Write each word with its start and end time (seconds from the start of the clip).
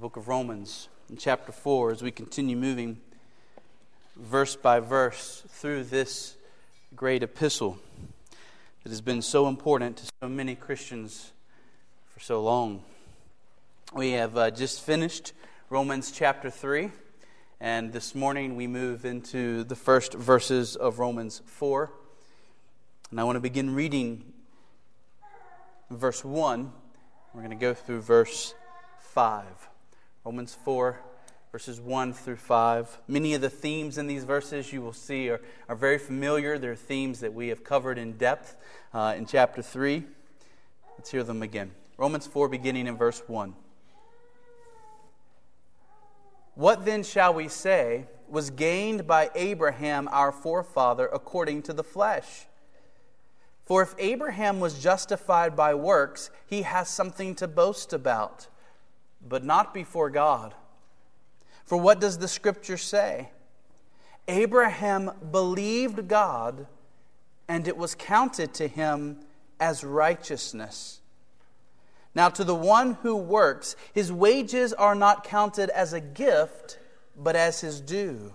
the 0.00 0.06
book 0.06 0.16
of 0.16 0.28
Romans, 0.28 0.88
in 1.10 1.18
chapter 1.18 1.52
4, 1.52 1.90
as 1.90 2.02
we 2.02 2.10
continue 2.10 2.56
moving 2.56 2.96
verse 4.16 4.56
by 4.56 4.80
verse 4.80 5.42
through 5.48 5.84
this 5.84 6.36
great 6.96 7.22
epistle 7.22 7.78
that 8.82 8.88
has 8.88 9.02
been 9.02 9.20
so 9.20 9.46
important 9.46 9.98
to 9.98 10.06
so 10.22 10.26
many 10.26 10.54
Christians 10.54 11.32
for 12.14 12.20
so 12.20 12.42
long. 12.42 12.82
We 13.94 14.12
have 14.12 14.38
uh, 14.38 14.50
just 14.50 14.80
finished 14.80 15.34
Romans 15.68 16.10
chapter 16.10 16.48
3, 16.48 16.90
and 17.60 17.92
this 17.92 18.14
morning 18.14 18.56
we 18.56 18.66
move 18.66 19.04
into 19.04 19.64
the 19.64 19.76
first 19.76 20.14
verses 20.14 20.76
of 20.76 20.98
Romans 20.98 21.42
4. 21.44 21.92
And 23.10 23.20
I 23.20 23.24
want 23.24 23.36
to 23.36 23.40
begin 23.40 23.74
reading 23.74 24.32
verse 25.90 26.24
1. 26.24 26.72
We're 27.34 27.42
going 27.42 27.50
to 27.50 27.56
go 27.56 27.74
through 27.74 28.00
verse 28.00 28.54
5. 29.00 29.69
Romans 30.24 30.54
4, 30.64 31.00
verses 31.50 31.80
1 31.80 32.12
through 32.12 32.36
5. 32.36 32.98
Many 33.08 33.34
of 33.34 33.40
the 33.40 33.48
themes 33.48 33.96
in 33.96 34.06
these 34.06 34.24
verses 34.24 34.72
you 34.72 34.82
will 34.82 34.92
see 34.92 35.30
are, 35.30 35.40
are 35.68 35.74
very 35.74 35.98
familiar. 35.98 36.58
They're 36.58 36.76
themes 36.76 37.20
that 37.20 37.32
we 37.32 37.48
have 37.48 37.64
covered 37.64 37.96
in 37.96 38.18
depth 38.18 38.56
uh, 38.92 39.14
in 39.16 39.24
chapter 39.24 39.62
3. 39.62 40.04
Let's 40.98 41.10
hear 41.10 41.22
them 41.22 41.42
again. 41.42 41.70
Romans 41.96 42.26
4, 42.26 42.48
beginning 42.48 42.86
in 42.86 42.96
verse 42.96 43.22
1. 43.26 43.54
What 46.54 46.84
then 46.84 47.02
shall 47.02 47.32
we 47.32 47.48
say 47.48 48.06
was 48.28 48.50
gained 48.50 49.06
by 49.06 49.30
Abraham 49.34 50.06
our 50.12 50.32
forefather 50.32 51.06
according 51.06 51.62
to 51.62 51.72
the 51.72 51.82
flesh? 51.82 52.46
For 53.64 53.82
if 53.82 53.94
Abraham 53.98 54.60
was 54.60 54.82
justified 54.82 55.56
by 55.56 55.74
works, 55.74 56.30
he 56.46 56.62
has 56.62 56.88
something 56.88 57.34
to 57.36 57.48
boast 57.48 57.92
about, 57.94 58.48
but 59.26 59.44
not 59.44 59.74
before 59.74 60.10
God. 60.10 60.54
For 61.64 61.78
what 61.78 62.00
does 62.00 62.18
the 62.18 62.28
scripture 62.28 62.76
say? 62.76 63.30
Abraham 64.28 65.10
believed 65.30 66.08
God, 66.08 66.66
and 67.48 67.66
it 67.66 67.76
was 67.76 67.94
counted 67.94 68.54
to 68.54 68.68
him 68.68 69.20
as 69.58 69.84
righteousness. 69.84 71.00
Now, 72.14 72.28
to 72.30 72.44
the 72.44 72.54
one 72.54 72.94
who 73.02 73.16
works, 73.16 73.76
his 73.92 74.12
wages 74.12 74.72
are 74.72 74.94
not 74.94 75.24
counted 75.24 75.70
as 75.70 75.92
a 75.92 76.00
gift, 76.00 76.78
but 77.16 77.36
as 77.36 77.60
his 77.60 77.80
due. 77.80 78.34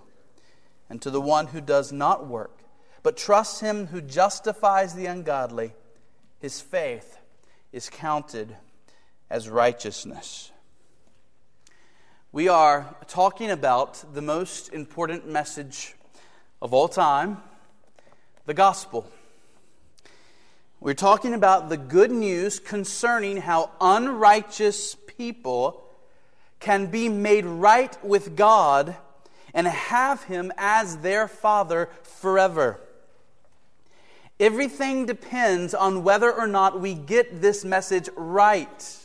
And 0.89 1.01
to 1.01 1.09
the 1.09 1.21
one 1.21 1.47
who 1.47 1.59
does 1.59 1.91
not 1.91 2.27
work, 2.27 2.59
but 3.03 3.17
trusts 3.17 3.59
him 3.59 3.87
who 3.87 4.01
justifies 4.01 4.93
the 4.93 5.07
ungodly, 5.07 5.73
his 6.39 6.61
faith 6.61 7.17
is 7.73 7.89
counted 7.89 8.55
as 9.29 9.49
righteousness. 9.49 10.51
We 12.35 12.49
are 12.49 12.93
talking 13.07 13.49
about 13.49 14.13
the 14.13 14.21
most 14.21 14.73
important 14.73 15.25
message 15.25 15.95
of 16.61 16.73
all 16.73 16.89
time 16.89 17.37
the 18.45 18.53
gospel. 18.53 19.09
We're 20.81 20.95
talking 20.95 21.33
about 21.33 21.69
the 21.69 21.77
good 21.77 22.11
news 22.11 22.59
concerning 22.59 23.37
how 23.37 23.71
unrighteous 23.79 24.97
people 25.17 25.85
can 26.59 26.87
be 26.87 27.07
made 27.07 27.45
right 27.45 27.97
with 28.03 28.35
God 28.35 28.97
and 29.53 29.65
have 29.65 30.25
Him 30.25 30.51
as 30.57 30.97
their 30.97 31.29
Father 31.29 31.87
forever. 32.03 32.81
Everything 34.41 35.05
depends 35.05 35.73
on 35.73 36.03
whether 36.03 36.33
or 36.33 36.47
not 36.47 36.81
we 36.81 36.95
get 36.95 37.41
this 37.41 37.63
message 37.63 38.09
right. 38.17 39.04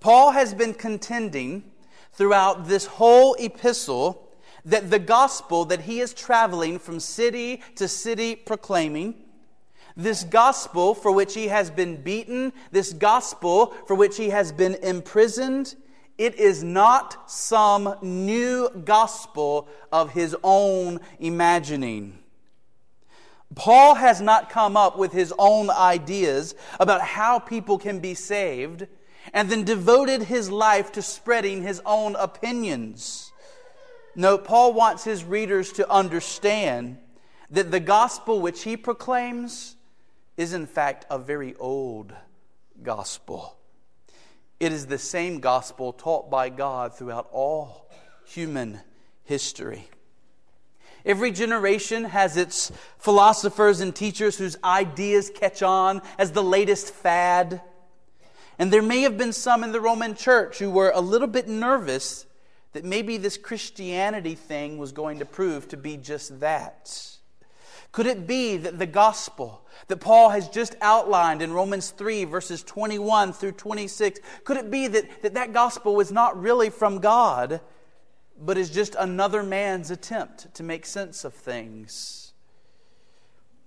Paul 0.00 0.30
has 0.32 0.54
been 0.54 0.74
contending 0.74 1.64
throughout 2.12 2.66
this 2.66 2.86
whole 2.86 3.34
epistle 3.34 4.30
that 4.64 4.90
the 4.90 4.98
gospel 4.98 5.64
that 5.66 5.82
he 5.82 6.00
is 6.00 6.12
traveling 6.12 6.78
from 6.78 7.00
city 7.00 7.62
to 7.76 7.86
city 7.86 8.34
proclaiming, 8.34 9.14
this 9.96 10.24
gospel 10.24 10.94
for 10.94 11.12
which 11.12 11.34
he 11.34 11.48
has 11.48 11.70
been 11.70 12.02
beaten, 12.02 12.52
this 12.70 12.92
gospel 12.92 13.74
for 13.86 13.94
which 13.94 14.16
he 14.16 14.30
has 14.30 14.52
been 14.52 14.74
imprisoned, 14.76 15.74
it 16.18 16.34
is 16.34 16.62
not 16.62 17.30
some 17.30 17.94
new 18.02 18.68
gospel 18.84 19.68
of 19.90 20.12
his 20.12 20.36
own 20.42 21.00
imagining. 21.18 22.18
Paul 23.54 23.96
has 23.96 24.20
not 24.20 24.50
come 24.50 24.76
up 24.76 24.96
with 24.96 25.12
his 25.12 25.32
own 25.38 25.70
ideas 25.70 26.54
about 26.78 27.00
how 27.00 27.38
people 27.38 27.78
can 27.78 27.98
be 27.98 28.14
saved 28.14 28.86
and 29.32 29.48
then 29.50 29.64
devoted 29.64 30.22
his 30.22 30.50
life 30.50 30.92
to 30.92 31.02
spreading 31.02 31.62
his 31.62 31.80
own 31.86 32.16
opinions. 32.16 33.32
No, 34.14 34.36
Paul 34.38 34.72
wants 34.72 35.04
his 35.04 35.24
readers 35.24 35.72
to 35.72 35.90
understand 35.90 36.98
that 37.50 37.70
the 37.70 37.80
gospel 37.80 38.40
which 38.40 38.62
he 38.62 38.76
proclaims 38.76 39.76
is, 40.36 40.52
in 40.52 40.66
fact, 40.66 41.06
a 41.10 41.18
very 41.18 41.54
old 41.56 42.12
gospel. 42.82 43.56
It 44.58 44.72
is 44.72 44.86
the 44.86 44.98
same 44.98 45.40
gospel 45.40 45.92
taught 45.92 46.30
by 46.30 46.48
God 46.48 46.94
throughout 46.94 47.28
all 47.32 47.90
human 48.26 48.80
history. 49.24 49.88
Every 51.04 51.30
generation 51.30 52.04
has 52.04 52.36
its 52.36 52.70
philosophers 52.98 53.80
and 53.80 53.94
teachers 53.94 54.36
whose 54.36 54.58
ideas 54.62 55.30
catch 55.34 55.62
on 55.62 56.02
as 56.18 56.32
the 56.32 56.42
latest 56.42 56.92
fad. 56.92 57.62
And 58.60 58.70
there 58.70 58.82
may 58.82 59.00
have 59.00 59.16
been 59.16 59.32
some 59.32 59.64
in 59.64 59.72
the 59.72 59.80
Roman 59.80 60.14
church 60.14 60.58
who 60.58 60.70
were 60.70 60.92
a 60.94 61.00
little 61.00 61.26
bit 61.26 61.48
nervous 61.48 62.26
that 62.74 62.84
maybe 62.84 63.16
this 63.16 63.38
Christianity 63.38 64.34
thing 64.34 64.76
was 64.76 64.92
going 64.92 65.18
to 65.20 65.24
prove 65.24 65.66
to 65.68 65.78
be 65.78 65.96
just 65.96 66.40
that. 66.40 67.16
Could 67.90 68.04
it 68.04 68.26
be 68.26 68.58
that 68.58 68.78
the 68.78 68.84
gospel 68.84 69.66
that 69.88 69.96
Paul 69.96 70.28
has 70.28 70.46
just 70.50 70.76
outlined 70.82 71.40
in 71.40 71.54
Romans 71.54 71.88
3, 71.88 72.24
verses 72.24 72.62
21 72.62 73.32
through 73.32 73.52
26, 73.52 74.20
could 74.44 74.58
it 74.58 74.70
be 74.70 74.88
that 74.88 75.22
that, 75.22 75.32
that 75.32 75.54
gospel 75.54 75.94
was 75.94 76.12
not 76.12 76.38
really 76.38 76.68
from 76.68 76.98
God, 76.98 77.62
but 78.38 78.58
is 78.58 78.68
just 78.68 78.94
another 78.98 79.42
man's 79.42 79.90
attempt 79.90 80.54
to 80.56 80.62
make 80.62 80.84
sense 80.84 81.24
of 81.24 81.32
things? 81.32 82.19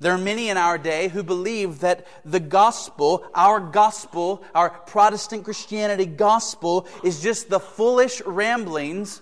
There 0.03 0.13
are 0.13 0.17
many 0.17 0.49
in 0.49 0.57
our 0.57 0.77
day 0.77 1.07
who 1.07 1.23
believe 1.23 1.79
that 1.79 2.05
the 2.25 2.41
gospel, 2.41 3.25
our 3.33 3.61
gospel, 3.61 4.43
our 4.53 4.69
Protestant 4.69 5.45
Christianity 5.45 6.05
gospel, 6.05 6.87
is 7.05 7.21
just 7.21 7.49
the 7.49 7.61
foolish 7.61 8.21
ramblings 8.25 9.21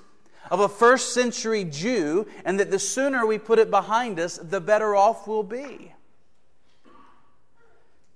of 0.50 0.60
a 0.60 0.68
first 0.68 1.14
century 1.14 1.66
Jew, 1.66 2.26
and 2.46 2.60
that 2.60 2.72
the 2.72 2.80
sooner 2.80 3.28
we 3.28 3.38
put 3.38 3.60
it 3.60 3.70
behind 3.70 4.20
us, 4.20 4.40
the 4.42 4.60
better 4.60 4.96
off 4.96 5.28
we'll 5.28 5.44
be. 5.44 5.94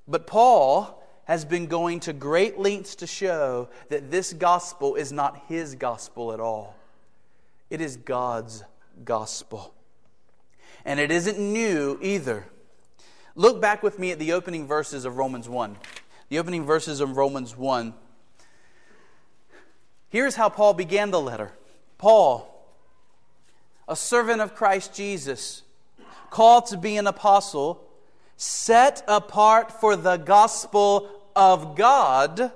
But 0.08 0.26
Paul 0.26 1.04
has 1.26 1.46
been 1.46 1.68
going 1.68 2.00
to 2.00 2.14
great 2.14 2.58
lengths 2.58 2.96
to 2.96 3.06
show 3.06 3.70
that 3.90 4.10
this 4.10 4.34
gospel 4.34 4.96
is 4.96 5.12
not 5.12 5.44
his 5.48 5.76
gospel 5.76 6.34
at 6.34 6.40
all, 6.40 6.76
it 7.70 7.80
is 7.80 7.96
God's 7.96 8.64
gospel. 9.04 9.72
And 10.84 11.00
it 11.00 11.12
isn't 11.12 11.38
new 11.38 12.00
either. 12.02 12.48
Look 13.38 13.60
back 13.60 13.84
with 13.84 14.00
me 14.00 14.12
at 14.12 14.20
the 14.20 14.32
opening 14.32 14.66
verses 14.66 15.04
of 15.04 15.18
Romans 15.18 15.50
1. 15.50 15.76
The 16.30 16.40
opening 16.40 16.66
verses 16.66 17.02
of 17.02 17.18
Romans 17.18 17.58
1. 17.58 17.94
Here's 20.08 20.36
how 20.36 20.48
Paul 20.48 20.74
began 20.74 21.12
the 21.12 21.20
letter 21.20 21.52
Paul, 21.98 22.66
a 23.90 23.96
servant 23.96 24.40
of 24.40 24.56
Christ 24.56 24.96
Jesus, 24.96 25.64
called 26.30 26.68
to 26.68 26.78
be 26.78 26.96
an 26.96 27.08
apostle, 27.08 27.86
set 28.38 29.04
apart 29.06 29.70
for 29.70 29.98
the 29.98 30.16
gospel 30.16 31.10
of 31.36 31.76
God, 31.76 32.54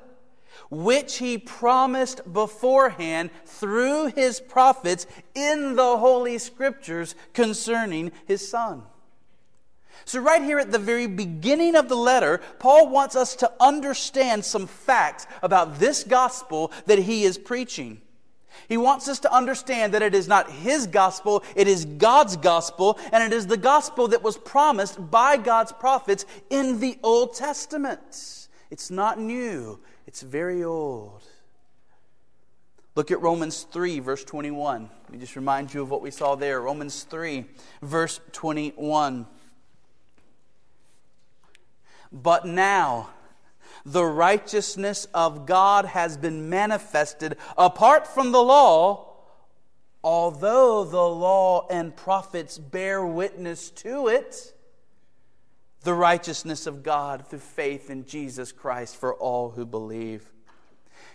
which 0.70 1.18
he 1.18 1.38
promised 1.38 2.32
beforehand 2.32 3.32
through 3.46 4.14
his 4.16 4.40
prophets 4.40 5.06
in 5.36 5.76
the 5.76 5.98
Holy 5.98 6.38
Scriptures 6.38 7.16
concerning 7.34 8.14
his 8.26 8.48
Son. 8.48 8.84
So, 10.10 10.20
right 10.20 10.42
here 10.42 10.58
at 10.58 10.72
the 10.72 10.80
very 10.80 11.06
beginning 11.06 11.76
of 11.76 11.88
the 11.88 11.96
letter, 11.96 12.42
Paul 12.58 12.90
wants 12.90 13.16
us 13.16 13.36
to 13.36 13.52
understand 13.60 14.44
some 14.44 14.66
facts 14.66 15.28
about 15.44 15.78
this 15.78 16.04
gospel 16.04 16.72
that 16.88 16.98
he 16.98 17.26
is 17.26 17.38
preaching. 17.38 18.02
He 18.68 18.76
wants 18.76 19.08
us 19.08 19.20
to 19.20 19.32
understand 19.32 19.94
that 19.94 20.02
it 20.02 20.16
is 20.16 20.28
not 20.28 20.50
his 20.50 20.88
gospel, 20.88 21.44
it 21.56 21.68
is 21.68 21.86
God's 21.86 22.38
gospel, 22.38 22.98
and 23.14 23.24
it 23.24 23.32
is 23.32 23.46
the 23.46 23.56
gospel 23.56 24.08
that 24.08 24.24
was 24.24 24.36
promised 24.36 25.12
by 25.12 25.38
God's 25.38 25.74
prophets 25.74 26.26
in 26.50 26.80
the 26.80 26.98
Old 27.04 27.36
Testament. 27.36 28.48
It's 28.72 28.90
not 28.90 29.20
new, 29.20 29.80
it's 30.08 30.24
very 30.24 30.64
old. 30.64 31.22
Look 32.96 33.12
at 33.12 33.22
Romans 33.22 33.68
3, 33.72 34.00
verse 34.00 34.24
21. 34.24 34.90
Let 35.04 35.12
me 35.12 35.20
just 35.20 35.36
remind 35.36 35.72
you 35.72 35.84
of 35.84 35.92
what 35.92 36.02
we 36.02 36.10
saw 36.10 36.34
there. 36.34 36.60
Romans 36.60 37.04
3, 37.04 37.46
verse 37.84 38.20
21. 38.32 39.28
But 42.12 42.46
now, 42.46 43.10
the 43.86 44.06
righteousness 44.06 45.08
of 45.14 45.46
God 45.46 45.86
has 45.86 46.18
been 46.18 46.50
manifested 46.50 47.38
apart 47.58 48.08
from 48.08 48.32
the 48.32 48.42
law, 48.42 49.16
although 50.04 50.84
the 50.84 50.98
law 50.98 51.68
and 51.70 51.96
prophets 51.96 52.58
bear 52.58 53.06
witness 53.06 53.70
to 53.72 54.08
it, 54.08 54.54
the 55.84 55.94
righteousness 55.94 56.68
of 56.68 56.84
God 56.84 57.28
through 57.28 57.40
faith 57.40 57.90
in 57.90 58.06
Jesus 58.06 58.52
Christ 58.52 58.96
for 58.98 59.14
all 59.14 59.52
who 59.52 59.66
believe. 59.66 60.30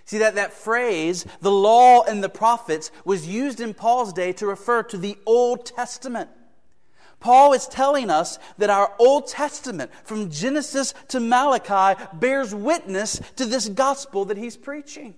See 0.06 0.18
that 0.18 0.34
that 0.34 0.52
phrase, 0.52 1.26
the 1.40 1.50
law 1.50 2.02
and 2.02 2.22
the 2.22 2.28
prophets, 2.28 2.90
was 3.04 3.26
used 3.26 3.60
in 3.60 3.74
Paul's 3.74 4.12
day 4.12 4.32
to 4.34 4.46
refer 4.46 4.82
to 4.84 4.98
the 4.98 5.16
Old 5.26 5.66
Testament. 5.66 6.30
Paul 7.24 7.54
is 7.54 7.66
telling 7.66 8.10
us 8.10 8.38
that 8.58 8.68
our 8.68 8.92
Old 8.98 9.28
Testament, 9.28 9.90
from 10.04 10.30
Genesis 10.30 10.92
to 11.08 11.20
Malachi, 11.20 11.98
bears 12.12 12.54
witness 12.54 13.18
to 13.36 13.46
this 13.46 13.66
gospel 13.70 14.26
that 14.26 14.36
he's 14.36 14.58
preaching. 14.58 15.14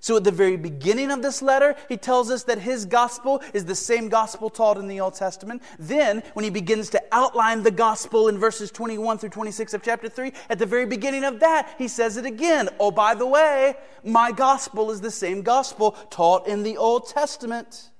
So, 0.00 0.16
at 0.16 0.24
the 0.24 0.30
very 0.30 0.56
beginning 0.56 1.10
of 1.10 1.20
this 1.20 1.42
letter, 1.42 1.76
he 1.90 1.98
tells 1.98 2.30
us 2.30 2.44
that 2.44 2.58
his 2.58 2.86
gospel 2.86 3.42
is 3.52 3.66
the 3.66 3.74
same 3.74 4.08
gospel 4.08 4.48
taught 4.48 4.78
in 4.78 4.88
the 4.88 5.00
Old 5.00 5.12
Testament. 5.12 5.62
Then, 5.78 6.22
when 6.32 6.44
he 6.44 6.50
begins 6.50 6.88
to 6.90 7.02
outline 7.12 7.64
the 7.64 7.70
gospel 7.70 8.28
in 8.28 8.38
verses 8.38 8.70
21 8.70 9.18
through 9.18 9.28
26 9.28 9.74
of 9.74 9.82
chapter 9.82 10.08
3, 10.08 10.32
at 10.48 10.58
the 10.58 10.64
very 10.64 10.86
beginning 10.86 11.24
of 11.24 11.38
that, 11.40 11.68
he 11.76 11.86
says 11.86 12.16
it 12.16 12.24
again. 12.24 12.70
Oh, 12.80 12.90
by 12.90 13.14
the 13.14 13.26
way, 13.26 13.74
my 14.02 14.32
gospel 14.32 14.90
is 14.90 15.02
the 15.02 15.10
same 15.10 15.42
gospel 15.42 15.90
taught 16.08 16.46
in 16.46 16.62
the 16.62 16.78
Old 16.78 17.08
Testament. 17.08 17.90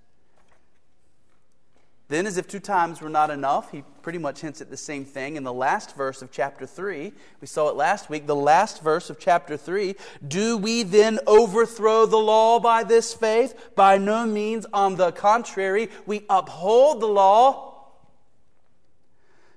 Then, 2.08 2.26
as 2.26 2.36
if 2.36 2.46
two 2.46 2.60
times 2.60 3.00
were 3.00 3.08
not 3.08 3.30
enough, 3.30 3.72
he 3.72 3.82
pretty 4.02 4.18
much 4.18 4.42
hints 4.42 4.60
at 4.60 4.68
the 4.68 4.76
same 4.76 5.06
thing 5.06 5.36
in 5.36 5.42
the 5.42 5.52
last 5.52 5.96
verse 5.96 6.20
of 6.20 6.30
chapter 6.30 6.66
3. 6.66 7.12
We 7.40 7.46
saw 7.46 7.70
it 7.70 7.76
last 7.76 8.10
week, 8.10 8.26
the 8.26 8.36
last 8.36 8.82
verse 8.82 9.08
of 9.08 9.18
chapter 9.18 9.56
3. 9.56 9.94
Do 10.28 10.58
we 10.58 10.82
then 10.82 11.18
overthrow 11.26 12.04
the 12.04 12.18
law 12.18 12.60
by 12.60 12.84
this 12.84 13.14
faith? 13.14 13.70
By 13.74 13.96
no 13.96 14.26
means. 14.26 14.66
On 14.74 14.96
the 14.96 15.12
contrary, 15.12 15.88
we 16.04 16.26
uphold 16.28 17.00
the 17.00 17.06
law. 17.06 17.72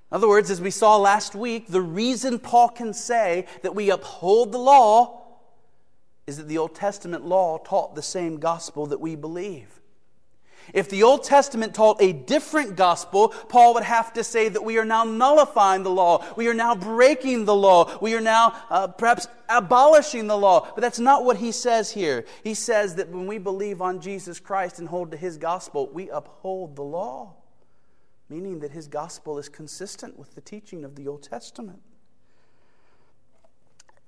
In 0.09 0.15
other 0.15 0.29
words, 0.29 0.49
as 0.49 0.61
we 0.61 0.71
saw 0.71 0.95
last 0.95 1.35
week, 1.35 1.67
the 1.67 1.81
reason 1.81 2.39
Paul 2.39 2.69
can 2.69 2.93
say 2.93 3.45
that 3.61 3.75
we 3.75 3.89
uphold 3.89 4.53
the 4.53 4.57
law 4.57 5.21
is 6.25 6.37
that 6.37 6.47
the 6.47 6.57
Old 6.57 6.75
Testament 6.75 7.25
law 7.25 7.57
taught 7.57 7.93
the 7.93 8.01
same 8.01 8.37
gospel 8.37 8.85
that 8.85 9.01
we 9.01 9.17
believe. 9.17 9.81
If 10.73 10.89
the 10.89 11.03
Old 11.03 11.23
Testament 11.23 11.73
taught 11.73 12.01
a 12.01 12.13
different 12.13 12.75
gospel, 12.75 13.29
Paul 13.29 13.73
would 13.75 13.83
have 13.83 14.13
to 14.13 14.23
say 14.23 14.49
that 14.49 14.63
we 14.63 14.77
are 14.77 14.85
now 14.85 15.03
nullifying 15.03 15.83
the 15.83 15.91
law. 15.91 16.25
We 16.35 16.47
are 16.47 16.53
now 16.53 16.75
breaking 16.75 17.45
the 17.45 17.55
law. 17.55 17.97
We 18.01 18.15
are 18.15 18.21
now 18.21 18.55
uh, 18.69 18.87
perhaps 18.87 19.27
abolishing 19.49 20.27
the 20.27 20.37
law. 20.37 20.67
But 20.75 20.81
that's 20.81 20.99
not 20.99 21.23
what 21.23 21.37
he 21.37 21.51
says 21.51 21.91
here. 21.91 22.25
He 22.43 22.53
says 22.53 22.95
that 22.95 23.09
when 23.09 23.27
we 23.27 23.37
believe 23.37 23.81
on 23.81 24.01
Jesus 24.01 24.39
Christ 24.39 24.79
and 24.79 24.87
hold 24.87 25.11
to 25.11 25.17
his 25.17 25.37
gospel, 25.37 25.89
we 25.91 26.09
uphold 26.09 26.75
the 26.75 26.83
law, 26.83 27.35
meaning 28.29 28.59
that 28.59 28.71
his 28.71 28.87
gospel 28.87 29.37
is 29.37 29.49
consistent 29.49 30.17
with 30.17 30.35
the 30.35 30.41
teaching 30.41 30.83
of 30.83 30.95
the 30.95 31.07
Old 31.07 31.23
Testament. 31.23 31.81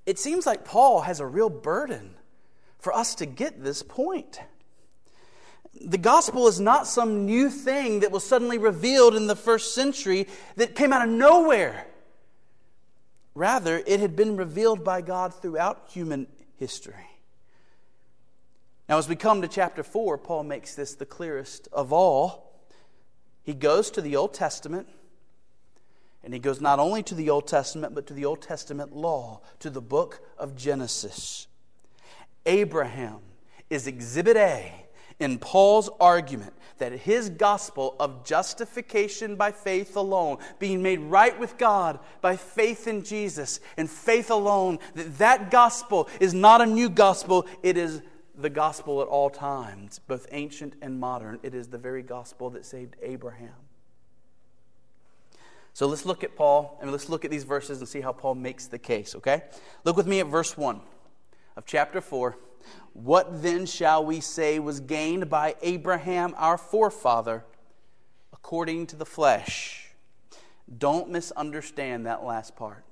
It 0.06 0.18
seems 0.18 0.46
like 0.46 0.66
Paul 0.66 1.02
has 1.02 1.20
a 1.20 1.26
real 1.26 1.50
burden 1.50 2.16
for 2.80 2.94
us 2.94 3.16
to 3.16 3.26
get 3.26 3.64
this 3.64 3.84
point. 3.84 4.40
The 5.74 5.98
gospel 5.98 6.48
is 6.48 6.60
not 6.60 6.88
some 6.88 7.26
new 7.26 7.50
thing 7.50 8.02
that 8.02 8.12
was 8.12 8.24
suddenly 8.24 8.58
revealed 8.58 9.16
in 9.16 9.28
the 9.28 9.36
first 9.36 9.74
century 9.74 10.28
that 10.56 10.76
came 10.76 10.92
out 10.92 11.08
of 11.08 11.14
nowhere. 11.14 11.86
Rather, 13.36 13.82
it 13.86 14.00
had 14.00 14.16
been 14.16 14.36
revealed 14.36 14.84
by 14.84 15.02
God 15.02 15.34
throughout 15.34 15.90
human 15.90 16.28
history. 16.58 16.96
Now, 18.90 18.98
as 18.98 19.08
we 19.08 19.16
come 19.16 19.42
to 19.44 19.48
chapter 19.48 19.84
4, 19.84 20.18
Paul 20.18 20.44
makes 20.44 20.74
this 20.74 20.96
the 20.96 21.06
clearest 21.06 21.68
of 21.72 21.94
all. 21.94 22.60
He 23.44 23.54
goes 23.54 23.92
to 23.92 24.02
the 24.02 24.16
Old 24.16 24.34
Testament, 24.34 24.88
and 26.24 26.34
he 26.34 26.40
goes 26.40 26.60
not 26.60 26.80
only 26.80 27.04
to 27.04 27.16
the 27.16 27.30
Old 27.30 27.48
Testament, 27.48 27.94
but 27.94 28.08
to 28.08 28.14
the 28.14 28.26
Old 28.26 28.42
Testament 28.42 28.96
law, 28.96 29.42
to 29.60 29.70
the 29.70 29.82
book 29.82 30.22
of 30.38 30.56
Genesis. 30.56 31.48
Abraham 32.46 33.20
is 33.70 33.86
exhibit 33.86 34.36
A 34.36 34.89
in 35.20 35.38
Paul's 35.38 35.90
argument 36.00 36.54
that 36.78 36.94
his 36.94 37.30
gospel 37.30 37.96
of 38.00 38.24
justification 38.26 39.36
by 39.36 39.52
faith 39.52 39.96
alone, 39.96 40.38
being 40.60 40.82
made 40.82 41.00
right 41.00 41.38
with 41.38 41.58
God 41.58 42.00
by 42.22 42.36
faith 42.36 42.88
in 42.88 43.04
Jesus 43.04 43.60
and 43.78 43.90
faith 43.90 44.32
alone, 44.32 44.80
that 44.96 45.18
that 45.18 45.52
gospel 45.52 46.10
is 46.20 46.34
not 46.34 46.62
a 46.62 46.66
new 46.66 46.90
gospel, 46.90 47.46
it 47.62 47.78
is 47.78 48.02
the 48.36 48.50
gospel 48.50 49.02
at 49.02 49.08
all 49.08 49.30
times, 49.30 50.00
both 50.08 50.26
ancient 50.32 50.74
and 50.82 51.00
modern. 51.00 51.40
It 51.44 51.54
is 51.54 51.68
the 51.68 51.78
very 51.78 52.02
gospel 52.02 52.50
that 52.52 52.66
saved 52.66 52.96
Abraham. 53.02 53.54
So 55.74 55.88
let's 55.88 56.06
look 56.06 56.24
at 56.24 56.36
Paul 56.36 56.78
and 56.82 56.92
let's 56.92 57.10
look 57.10 57.26
at 57.26 57.32
these 57.32 57.44
verses 57.44 57.80
and 57.80 57.88
see 57.88 58.02
how 58.02 58.12
Paul 58.12 58.36
makes 58.36 58.68
the 58.68 58.80
case, 58.80 59.16
okay? 59.16 59.44
Look 59.84 59.98
with 59.98 60.08
me 60.08 60.20
at 60.20 60.28
verse 60.28 60.58
1 60.58 60.80
of 61.58 61.66
chapter 61.66 62.02
4. 62.02 62.38
What 62.94 63.42
then 63.42 63.66
shall 63.66 64.04
we 64.04 64.20
say 64.20 64.60
was 64.60 64.80
gained 64.80 65.30
by 65.30 65.56
Abraham 65.62 66.34
our 66.38 66.58
forefather 66.58 67.46
according 68.34 68.88
to 68.88 68.96
the 68.96 69.06
flesh? 69.06 69.92
Don't 70.78 71.10
misunderstand 71.10 72.06
that 72.06 72.24
last 72.24 72.56
part. 72.56 72.84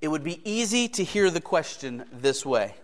It 0.00 0.08
would 0.08 0.24
be 0.24 0.40
easy 0.48 0.88
to 0.88 1.04
hear 1.04 1.30
the 1.30 1.40
question 1.40 2.04
this 2.12 2.44
way 2.44 2.74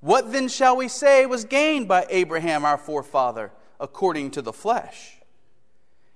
What 0.00 0.32
then 0.32 0.48
shall 0.48 0.76
we 0.76 0.88
say 0.88 1.26
was 1.26 1.44
gained 1.44 1.88
by 1.88 2.06
Abraham 2.08 2.64
our 2.64 2.78
forefather 2.78 3.52
according 3.78 4.32
to 4.32 4.42
the 4.42 4.52
flesh? 4.52 5.18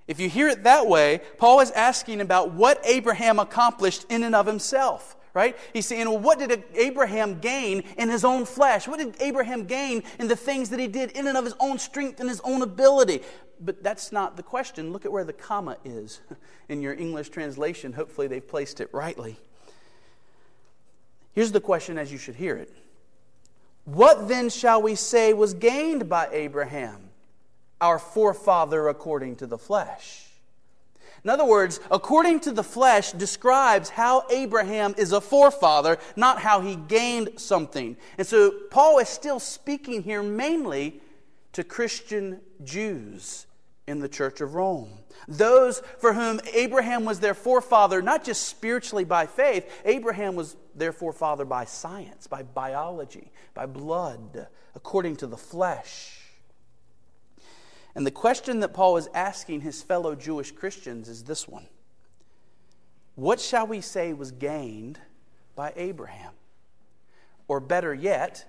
If 0.07 0.21
you 0.21 0.29
hear 0.29 0.47
it 0.47 0.63
that 0.63 0.87
way, 0.87 1.21
Paul 1.37 1.59
is 1.59 1.71
asking 1.71 2.21
about 2.21 2.53
what 2.53 2.79
Abraham 2.85 3.39
accomplished 3.39 4.05
in 4.09 4.23
and 4.23 4.33
of 4.33 4.45
himself 4.45 5.16
right? 5.37 5.55
He's 5.71 5.85
saying, 5.85 6.09
well, 6.09 6.17
what 6.17 6.39
did 6.39 6.63
Abraham 6.73 7.39
gain 7.39 7.83
in 7.95 8.09
his 8.09 8.25
own 8.25 8.43
flesh? 8.43 8.87
What 8.87 8.97
did 8.97 9.21
Abraham 9.21 9.65
gain 9.65 10.01
in 10.17 10.27
the 10.27 10.35
things 10.35 10.71
that 10.71 10.79
he 10.79 10.87
did 10.87 11.11
in 11.11 11.27
and 11.27 11.37
of 11.37 11.45
his 11.45 11.53
own 11.59 11.77
strength 11.77 12.19
and 12.19 12.27
his 12.27 12.41
own 12.43 12.63
ability? 12.63 13.21
But 13.61 13.83
that's 13.83 14.11
not 14.11 14.35
the 14.35 14.41
question. 14.41 14.91
Look 14.91 15.05
at 15.05 15.11
where 15.11 15.23
the 15.23 15.33
comma 15.33 15.77
is 15.85 16.21
in 16.69 16.81
your 16.81 16.95
English 16.95 17.29
translation. 17.29 17.93
Hopefully, 17.93 18.25
they've 18.25 18.47
placed 18.47 18.81
it 18.81 18.89
rightly. 18.91 19.37
Here's 21.33 21.51
the 21.51 21.61
question 21.61 21.99
as 21.99 22.11
you 22.11 22.17
should 22.17 22.35
hear 22.35 22.55
it 22.55 22.73
What 23.85 24.27
then 24.27 24.49
shall 24.49 24.81
we 24.81 24.95
say 24.95 25.33
was 25.33 25.53
gained 25.53 26.09
by 26.09 26.29
Abraham, 26.31 27.11
our 27.79 27.99
forefather 27.99 28.87
according 28.87 29.35
to 29.35 29.45
the 29.45 29.59
flesh? 29.59 30.26
In 31.23 31.29
other 31.29 31.45
words, 31.45 31.79
according 31.91 32.41
to 32.41 32.51
the 32.51 32.63
flesh 32.63 33.11
describes 33.11 33.89
how 33.89 34.25
Abraham 34.29 34.95
is 34.97 35.11
a 35.11 35.21
forefather, 35.21 35.97
not 36.15 36.39
how 36.39 36.61
he 36.61 36.75
gained 36.75 37.39
something. 37.39 37.97
And 38.17 38.25
so 38.25 38.51
Paul 38.71 38.99
is 38.99 39.09
still 39.09 39.39
speaking 39.39 40.03
here 40.03 40.23
mainly 40.23 41.01
to 41.53 41.63
Christian 41.63 42.39
Jews 42.63 43.47
in 43.87 43.99
the 43.99 44.09
church 44.09 44.41
of 44.41 44.53
Rome. 44.53 44.89
Those 45.27 45.81
for 45.97 46.13
whom 46.13 46.39
Abraham 46.53 47.05
was 47.05 47.19
their 47.19 47.33
forefather, 47.33 48.01
not 48.01 48.23
just 48.23 48.47
spiritually 48.47 49.05
by 49.05 49.25
faith, 49.25 49.81
Abraham 49.85 50.35
was 50.35 50.55
their 50.75 50.91
forefather 50.91 51.45
by 51.45 51.65
science, 51.65 52.27
by 52.27 52.43
biology, 52.43 53.31
by 53.53 53.65
blood, 53.65 54.47
according 54.75 55.15
to 55.17 55.27
the 55.27 55.37
flesh. 55.37 56.26
And 57.97 58.05
the 58.05 58.11
question 58.11 58.59
that 58.59 58.75
Paul 58.75 58.97
is 58.97 59.09
asking 59.15 59.61
his 59.61 59.81
fellow 59.81 60.13
Jewish 60.13 60.51
Christians 60.51 61.09
is 61.09 61.23
this 61.23 61.47
one 61.47 61.65
What 63.15 63.41
shall 63.41 63.65
we 63.65 63.81
say 63.81 64.13
was 64.13 64.29
gained 64.29 64.99
by 65.55 65.73
Abraham? 65.75 66.33
Or 67.47 67.59
better 67.59 67.95
yet, 67.95 68.45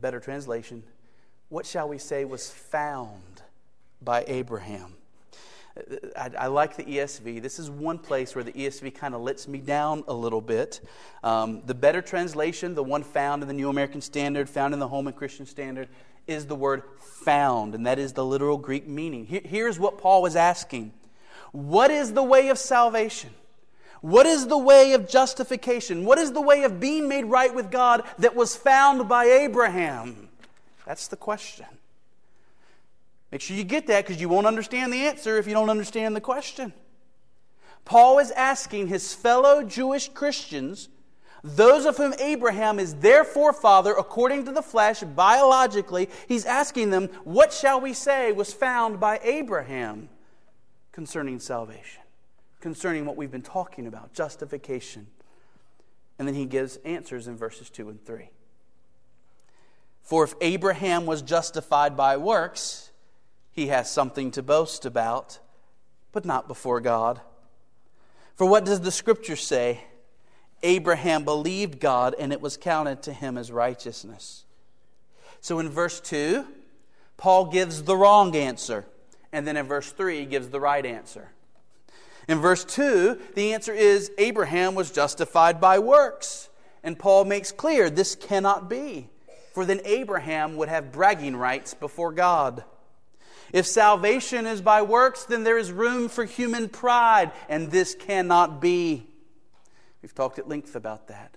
better 0.00 0.18
translation, 0.18 0.82
what 1.50 1.66
shall 1.66 1.88
we 1.88 1.98
say 1.98 2.24
was 2.24 2.50
found 2.50 3.42
by 4.02 4.24
Abraham? 4.26 4.94
I, 6.16 6.30
I, 6.36 6.46
like 6.48 6.76
the 6.76 6.82
ESV. 6.82 7.40
This 7.40 7.60
is 7.60 7.70
one 7.70 7.98
place 7.98 8.34
where 8.34 8.42
the 8.42 8.50
ESV 8.50 8.92
kind 8.96 9.14
of 9.14 9.20
lets 9.20 9.46
me 9.46 9.58
down 9.58 10.02
a 10.08 10.14
little 10.14 10.40
bit. 10.40 10.80
Um, 11.22 11.62
the 11.64 11.74
better 11.74 12.02
translation, 12.02 12.74
the 12.74 12.82
one 12.82 13.04
found 13.04 13.42
in 13.42 13.48
the 13.48 13.54
New 13.54 13.68
American 13.68 14.00
Standard, 14.00 14.50
found 14.50 14.74
in 14.74 14.80
the 14.80 14.88
Holman 14.88 15.12
Christian 15.12 15.46
Standard, 15.46 15.88
is 16.28 16.46
the 16.46 16.54
word 16.54 16.82
found, 17.00 17.74
and 17.74 17.86
that 17.86 17.98
is 17.98 18.12
the 18.12 18.24
literal 18.24 18.58
Greek 18.58 18.86
meaning. 18.86 19.26
Here's 19.26 19.78
what 19.78 19.98
Paul 19.98 20.22
was 20.22 20.36
asking 20.36 20.92
What 21.52 21.90
is 21.90 22.12
the 22.12 22.22
way 22.22 22.48
of 22.48 22.58
salvation? 22.58 23.30
What 24.00 24.26
is 24.26 24.46
the 24.46 24.58
way 24.58 24.92
of 24.92 25.08
justification? 25.08 26.04
What 26.04 26.18
is 26.18 26.32
the 26.32 26.40
way 26.40 26.62
of 26.62 26.78
being 26.78 27.08
made 27.08 27.24
right 27.24 27.52
with 27.52 27.70
God 27.70 28.04
that 28.18 28.36
was 28.36 28.54
found 28.54 29.08
by 29.08 29.24
Abraham? 29.24 30.28
That's 30.86 31.08
the 31.08 31.16
question. 31.16 31.66
Make 33.32 33.40
sure 33.40 33.56
you 33.56 33.64
get 33.64 33.88
that 33.88 34.06
because 34.06 34.20
you 34.20 34.28
won't 34.28 34.46
understand 34.46 34.92
the 34.92 35.06
answer 35.06 35.36
if 35.36 35.46
you 35.46 35.52
don't 35.52 35.68
understand 35.68 36.14
the 36.14 36.20
question. 36.20 36.72
Paul 37.84 38.18
is 38.18 38.30
asking 38.30 38.86
his 38.86 39.14
fellow 39.14 39.62
Jewish 39.62 40.08
Christians, 40.08 40.88
those 41.56 41.84
of 41.84 41.96
whom 41.96 42.14
Abraham 42.18 42.78
is 42.78 42.94
their 42.96 43.24
forefather 43.24 43.92
according 43.92 44.44
to 44.46 44.52
the 44.52 44.62
flesh, 44.62 45.00
biologically, 45.02 46.08
he's 46.26 46.44
asking 46.44 46.90
them, 46.90 47.08
What 47.24 47.52
shall 47.52 47.80
we 47.80 47.92
say 47.92 48.32
was 48.32 48.52
found 48.52 49.00
by 49.00 49.20
Abraham 49.22 50.08
concerning 50.92 51.40
salvation, 51.40 52.02
concerning 52.60 53.04
what 53.04 53.16
we've 53.16 53.30
been 53.30 53.42
talking 53.42 53.86
about, 53.86 54.12
justification? 54.12 55.06
And 56.18 56.26
then 56.26 56.34
he 56.34 56.46
gives 56.46 56.76
answers 56.84 57.28
in 57.28 57.36
verses 57.36 57.70
2 57.70 57.88
and 57.88 58.04
3. 58.04 58.30
For 60.02 60.24
if 60.24 60.34
Abraham 60.40 61.06
was 61.06 61.22
justified 61.22 61.96
by 61.96 62.16
works, 62.16 62.90
he 63.52 63.68
has 63.68 63.90
something 63.90 64.30
to 64.32 64.42
boast 64.42 64.86
about, 64.86 65.38
but 66.12 66.24
not 66.24 66.48
before 66.48 66.80
God. 66.80 67.20
For 68.34 68.46
what 68.46 68.64
does 68.64 68.80
the 68.80 68.90
scripture 68.90 69.36
say? 69.36 69.84
Abraham 70.62 71.24
believed 71.24 71.80
God, 71.80 72.14
and 72.18 72.32
it 72.32 72.40
was 72.40 72.56
counted 72.56 73.02
to 73.02 73.12
him 73.12 73.38
as 73.38 73.52
righteousness. 73.52 74.44
So 75.40 75.58
in 75.58 75.68
verse 75.68 76.00
2, 76.00 76.44
Paul 77.16 77.46
gives 77.46 77.82
the 77.82 77.96
wrong 77.96 78.34
answer. 78.36 78.84
And 79.32 79.46
then 79.46 79.56
in 79.56 79.66
verse 79.66 79.90
3, 79.92 80.20
he 80.20 80.26
gives 80.26 80.48
the 80.48 80.60
right 80.60 80.84
answer. 80.84 81.30
In 82.28 82.38
verse 82.38 82.64
2, 82.64 83.18
the 83.34 83.54
answer 83.54 83.72
is 83.72 84.10
Abraham 84.18 84.74
was 84.74 84.90
justified 84.90 85.60
by 85.60 85.78
works. 85.78 86.48
And 86.84 86.98
Paul 86.98 87.24
makes 87.24 87.50
clear 87.50 87.90
this 87.90 88.14
cannot 88.14 88.70
be, 88.70 89.08
for 89.52 89.64
then 89.64 89.80
Abraham 89.84 90.56
would 90.56 90.68
have 90.68 90.92
bragging 90.92 91.36
rights 91.36 91.74
before 91.74 92.12
God. 92.12 92.64
If 93.52 93.66
salvation 93.66 94.46
is 94.46 94.60
by 94.60 94.82
works, 94.82 95.24
then 95.24 95.42
there 95.42 95.58
is 95.58 95.72
room 95.72 96.08
for 96.08 96.24
human 96.24 96.68
pride, 96.68 97.32
and 97.48 97.70
this 97.70 97.94
cannot 97.94 98.60
be. 98.60 99.07
We've 100.02 100.14
talked 100.14 100.38
at 100.38 100.48
length 100.48 100.76
about 100.76 101.08
that. 101.08 101.36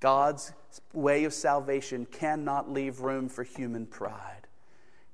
God's 0.00 0.52
way 0.92 1.24
of 1.24 1.34
salvation 1.34 2.06
cannot 2.06 2.70
leave 2.70 3.00
room 3.00 3.28
for 3.28 3.44
human 3.44 3.86
pride. 3.86 4.46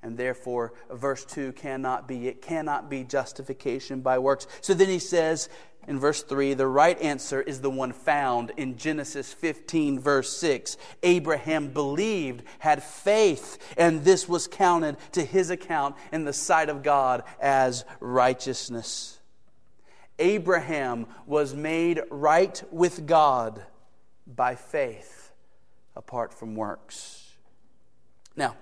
And 0.01 0.17
therefore, 0.17 0.73
verse 0.89 1.25
2 1.25 1.53
cannot 1.53 2.07
be. 2.07 2.27
It 2.27 2.41
cannot 2.41 2.89
be 2.89 3.03
justification 3.03 4.01
by 4.01 4.19
works. 4.19 4.47
So 4.61 4.73
then 4.73 4.87
he 4.87 4.99
says 4.99 5.49
in 5.87 5.99
verse 5.99 6.21
3 6.23 6.53
the 6.53 6.67
right 6.67 6.99
answer 7.01 7.41
is 7.41 7.61
the 7.61 7.69
one 7.69 7.91
found 7.91 8.51
in 8.57 8.77
Genesis 8.77 9.33
15, 9.33 9.99
verse 9.99 10.37
6. 10.37 10.77
Abraham 11.03 11.69
believed, 11.69 12.43
had 12.59 12.83
faith, 12.83 13.57
and 13.77 14.03
this 14.03 14.29
was 14.29 14.47
counted 14.47 14.97
to 15.13 15.25
his 15.25 15.49
account 15.49 15.95
in 16.11 16.25
the 16.25 16.33
sight 16.33 16.69
of 16.69 16.83
God 16.83 17.23
as 17.41 17.83
righteousness. 17.99 19.16
Abraham 20.19 21.07
was 21.25 21.53
made 21.53 22.01
right 22.09 22.61
with 22.71 23.05
God 23.05 23.63
by 24.25 24.55
faith 24.55 25.31
apart 25.95 26.33
from 26.33 26.55
works. 26.55 27.35
Now, 28.35 28.55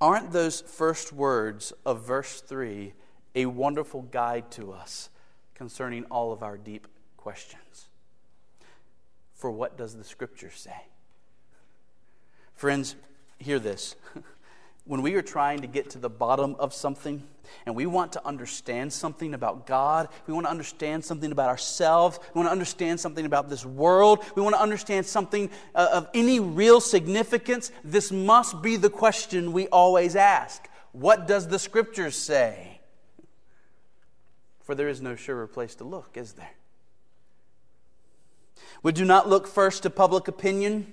aren't 0.00 0.32
those 0.32 0.60
first 0.60 1.12
words 1.12 1.72
of 1.84 2.04
verse 2.04 2.40
3 2.40 2.92
a 3.34 3.46
wonderful 3.46 4.02
guide 4.02 4.50
to 4.52 4.72
us 4.72 5.10
concerning 5.54 6.04
all 6.06 6.32
of 6.32 6.42
our 6.42 6.56
deep 6.56 6.88
questions? 7.16 7.88
For 9.34 9.50
what 9.50 9.78
does 9.78 9.96
the 9.96 10.04
scripture 10.04 10.50
say? 10.50 10.86
Friends, 12.54 12.96
hear 13.38 13.58
this. 13.58 13.96
when 14.84 15.02
we 15.02 15.14
are 15.14 15.22
trying 15.22 15.60
to 15.60 15.66
get 15.66 15.90
to 15.90 15.98
the 15.98 16.10
bottom 16.10 16.56
of 16.58 16.74
something 16.74 17.22
and 17.66 17.74
we 17.74 17.86
want 17.86 18.12
to 18.12 18.26
understand 18.26 18.92
something 18.92 19.34
about 19.34 19.66
God, 19.66 20.08
we 20.26 20.34
want 20.34 20.46
to 20.46 20.50
understand 20.50 21.04
something 21.04 21.32
about 21.32 21.48
ourselves, 21.48 22.18
we 22.34 22.38
want 22.38 22.48
to 22.48 22.52
understand 22.52 23.00
something 23.00 23.26
about 23.26 23.48
this 23.48 23.66
world, 23.66 24.24
we 24.36 24.42
want 24.42 24.54
to 24.54 24.60
understand 24.60 25.04
something 25.06 25.50
uh, 25.74 25.88
of 25.92 26.08
any 26.14 26.40
real 26.40 26.80
significance, 26.80 27.72
this 27.82 28.12
must 28.12 28.62
be 28.62 28.76
the 28.76 28.90
question 28.90 29.52
we 29.52 29.66
always 29.68 30.16
ask 30.16 30.68
What 30.92 31.26
does 31.26 31.48
the 31.48 31.58
scriptures 31.58 32.16
say? 32.16 32.80
For 34.62 34.74
there 34.74 34.88
is 34.88 35.02
no 35.02 35.16
surer 35.16 35.48
place 35.48 35.74
to 35.76 35.84
look, 35.84 36.16
is 36.16 36.34
there? 36.34 36.52
We 38.82 38.92
do 38.92 39.04
not 39.04 39.28
look 39.28 39.46
first 39.46 39.82
to 39.82 39.90
public 39.90 40.28
opinion. 40.28 40.92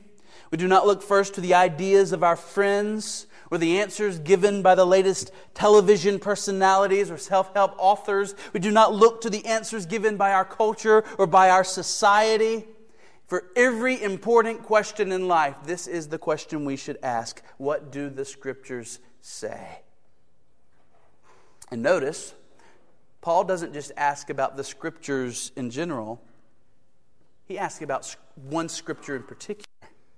We 0.49 0.57
do 0.57 0.67
not 0.67 0.87
look 0.87 1.03
first 1.03 1.35
to 1.35 1.41
the 1.41 1.53
ideas 1.53 2.11
of 2.11 2.23
our 2.23 2.35
friends 2.35 3.26
or 3.49 3.57
the 3.57 3.79
answers 3.79 4.19
given 4.19 4.61
by 4.61 4.75
the 4.75 4.85
latest 4.85 5.31
television 5.53 6.19
personalities 6.19 7.09
or 7.09 7.17
self 7.17 7.53
help 7.53 7.75
authors. 7.77 8.35
We 8.53 8.59
do 8.59 8.71
not 8.71 8.93
look 8.93 9.21
to 9.21 9.29
the 9.29 9.45
answers 9.45 9.85
given 9.85 10.17
by 10.17 10.33
our 10.33 10.45
culture 10.45 11.03
or 11.17 11.27
by 11.27 11.49
our 11.49 11.63
society. 11.63 12.65
For 13.27 13.43
every 13.57 14.01
important 14.01 14.63
question 14.63 15.11
in 15.11 15.27
life, 15.27 15.55
this 15.65 15.85
is 15.85 16.07
the 16.07 16.17
question 16.17 16.63
we 16.63 16.77
should 16.77 16.97
ask 17.03 17.41
What 17.57 17.91
do 17.91 18.09
the 18.09 18.25
scriptures 18.25 18.99
say? 19.21 19.79
And 21.69 21.81
notice, 21.81 22.33
Paul 23.21 23.43
doesn't 23.43 23.73
just 23.73 23.91
ask 23.97 24.29
about 24.29 24.55
the 24.55 24.63
scriptures 24.63 25.51
in 25.57 25.69
general, 25.69 26.21
he 27.45 27.57
asks 27.57 27.81
about 27.81 28.15
one 28.35 28.69
scripture 28.69 29.15
in 29.15 29.23
particular. 29.23 29.65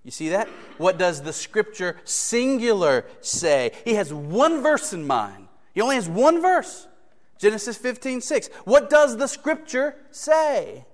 You 0.04 0.12
see 0.12 0.30
that? 0.30 0.48
What 0.78 0.98
does 0.98 1.22
the 1.22 1.34
scripture 1.34 1.98
singular 2.04 3.06
say? 3.22 3.72
He 3.84 3.96
has 3.96 4.14
one 4.14 4.64
verse 4.64 4.94
in 4.94 5.06
mind. 5.06 5.48
He 5.74 5.82
only 5.82 5.96
has 5.96 6.08
one 6.08 6.42
verse. 6.42 6.88
Genesis 7.38 7.78
15, 7.78 8.22
6. 8.22 8.48
What 8.66 8.90
does 8.90 9.18
the 9.18 9.28
scripture 9.28 9.96
say? 10.12 10.86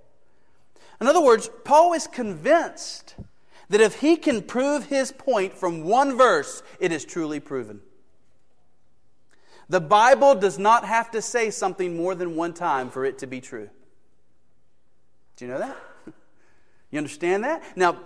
In 1.01 1.07
other 1.07 1.21
words, 1.21 1.49
Paul 1.63 1.93
is 1.93 2.07
convinced 2.07 3.15
that 3.69 3.81
if 3.81 3.99
he 3.99 4.15
can 4.15 4.41
prove 4.41 4.85
his 4.85 5.11
point 5.11 5.53
from 5.53 5.83
one 5.83 6.17
verse, 6.17 6.61
it 6.79 6.91
is 6.91 7.03
truly 7.03 7.39
proven. 7.39 7.81
The 9.67 9.81
Bible 9.81 10.35
does 10.35 10.59
not 10.59 10.85
have 10.85 11.09
to 11.11 11.21
say 11.21 11.49
something 11.49 11.97
more 11.97 12.13
than 12.13 12.35
one 12.35 12.53
time 12.53 12.89
for 12.89 13.03
it 13.05 13.17
to 13.19 13.27
be 13.27 13.41
true. 13.41 13.69
Do 15.35 15.45
you 15.45 15.51
know 15.51 15.59
that? 15.59 15.77
You 16.91 16.99
understand 16.99 17.43
that? 17.43 17.61
Now, 17.75 17.99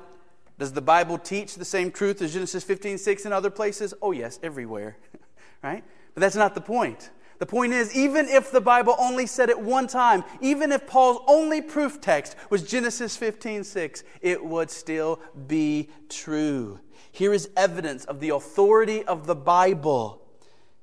does 0.60 0.74
the 0.74 0.82
Bible 0.82 1.18
teach 1.18 1.56
the 1.56 1.66
same 1.66 1.89
truth 1.89 2.22
as 2.22 2.34
Genesis 2.34 2.63
15 2.66 2.98
6 2.98 3.25
in 3.25 3.34
other 3.34 3.50
places? 3.50 3.94
Oh, 4.01 4.12
yes, 4.12 4.39
everywhere. 4.44 4.98
right? 5.63 5.84
But 6.13 6.22
that's 6.22 6.36
not 6.36 6.54
the 6.54 6.62
point. 6.62 7.10
The 7.39 7.46
point 7.46 7.72
is, 7.72 7.96
even 7.96 8.28
if 8.28 8.51
the 8.51 8.60
Bible 8.60 8.96
only 9.00 9.25
said 9.25 9.50
it 9.50 9.58
one 9.58 9.88
time, 9.88 10.25
even 10.42 10.74
if 10.74 10.86
Paul's 10.86 11.22
only 11.25 11.62
proof 11.62 12.01
text 12.01 12.36
was 12.50 12.62
Genesis 12.63 13.16
15 13.16 13.63
6, 13.63 14.04
it 14.22 14.44
would 14.44 14.70
still 14.70 15.22
be 15.48 15.89
true. 16.10 16.82
Here 17.13 17.34
is 17.34 17.50
evidence 17.56 18.04
of 18.06 18.20
the 18.20 18.30
authority 18.30 19.06
of 19.06 19.25
the 19.25 19.36
Bible. 19.36 20.22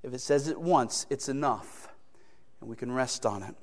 If 0.03 0.15
it 0.15 0.21
says 0.23 0.49
it 0.49 0.59
once, 0.59 1.05
it's 1.11 1.29
enough, 1.29 1.89
and 2.63 2.71
we 2.71 2.77
can 2.77 2.91
rest 2.91 3.27
on 3.27 3.43
it. 3.43 3.55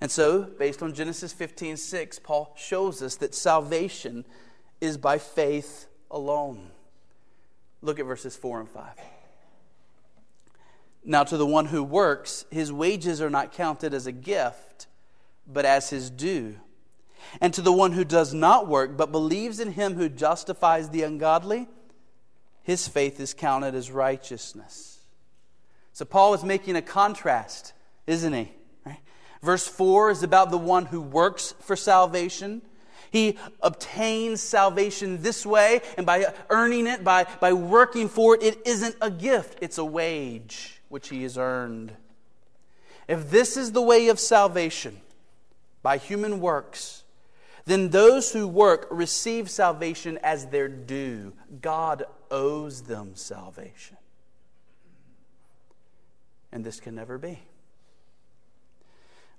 And 0.00 0.10
so, 0.10 0.44
based 0.44 0.82
on 0.82 0.94
Genesis 0.94 1.34
15 1.34 1.76
6, 1.76 2.18
Paul 2.20 2.54
shows 2.56 3.02
us 3.02 3.16
that 3.16 3.34
salvation 3.34 4.24
is 4.80 4.96
by 4.96 5.18
faith 5.18 5.86
alone. 6.10 6.70
Look 7.82 7.98
at 7.98 8.06
verses 8.06 8.36
4 8.36 8.60
and 8.60 8.68
5. 8.68 8.84
Now, 11.04 11.24
to 11.24 11.36
the 11.36 11.46
one 11.46 11.66
who 11.66 11.82
works, 11.82 12.44
his 12.50 12.72
wages 12.72 13.22
are 13.22 13.30
not 13.30 13.52
counted 13.52 13.94
as 13.94 14.06
a 14.06 14.12
gift, 14.12 14.86
but 15.46 15.64
as 15.64 15.90
his 15.90 16.10
due. 16.10 16.56
And 17.40 17.54
to 17.54 17.62
the 17.62 17.72
one 17.72 17.92
who 17.92 18.04
does 18.04 18.34
not 18.34 18.68
work, 18.68 18.96
but 18.96 19.12
believes 19.12 19.60
in 19.60 19.72
him 19.72 19.94
who 19.94 20.08
justifies 20.08 20.90
the 20.90 21.02
ungodly, 21.02 21.68
his 22.62 22.86
faith 22.86 23.18
is 23.18 23.32
counted 23.32 23.74
as 23.74 23.90
righteousness. 23.90 24.98
So, 25.92 26.04
Paul 26.04 26.34
is 26.34 26.44
making 26.44 26.76
a 26.76 26.82
contrast, 26.82 27.72
isn't 28.06 28.32
he? 28.32 28.52
Right? 28.84 29.00
Verse 29.42 29.66
4 29.66 30.10
is 30.10 30.22
about 30.22 30.50
the 30.50 30.58
one 30.58 30.86
who 30.86 31.00
works 31.00 31.54
for 31.60 31.76
salvation. 31.76 32.62
He 33.10 33.38
obtains 33.60 34.40
salvation 34.40 35.22
this 35.22 35.44
way, 35.44 35.82
and 35.96 36.06
by 36.06 36.32
earning 36.48 36.86
it, 36.86 37.02
by, 37.02 37.26
by 37.40 37.52
working 37.52 38.08
for 38.08 38.36
it, 38.36 38.42
it 38.42 38.58
isn't 38.64 38.96
a 39.00 39.10
gift, 39.10 39.58
it's 39.60 39.78
a 39.78 39.84
wage 39.84 40.80
which 40.88 41.08
he 41.08 41.22
has 41.24 41.36
earned. 41.36 41.92
If 43.08 43.30
this 43.30 43.56
is 43.56 43.72
the 43.72 43.82
way 43.82 44.08
of 44.08 44.20
salvation, 44.20 45.00
by 45.82 45.96
human 45.96 46.40
works, 46.40 47.02
then 47.64 47.90
those 47.90 48.32
who 48.32 48.46
work 48.46 48.86
receive 48.90 49.50
salvation 49.50 50.18
as 50.22 50.46
their 50.46 50.68
due. 50.68 51.32
God 51.60 52.04
owes 52.30 52.82
them 52.82 53.12
salvation. 53.14 53.96
And 56.52 56.64
this 56.64 56.80
can 56.80 56.94
never 56.94 57.18
be. 57.18 57.40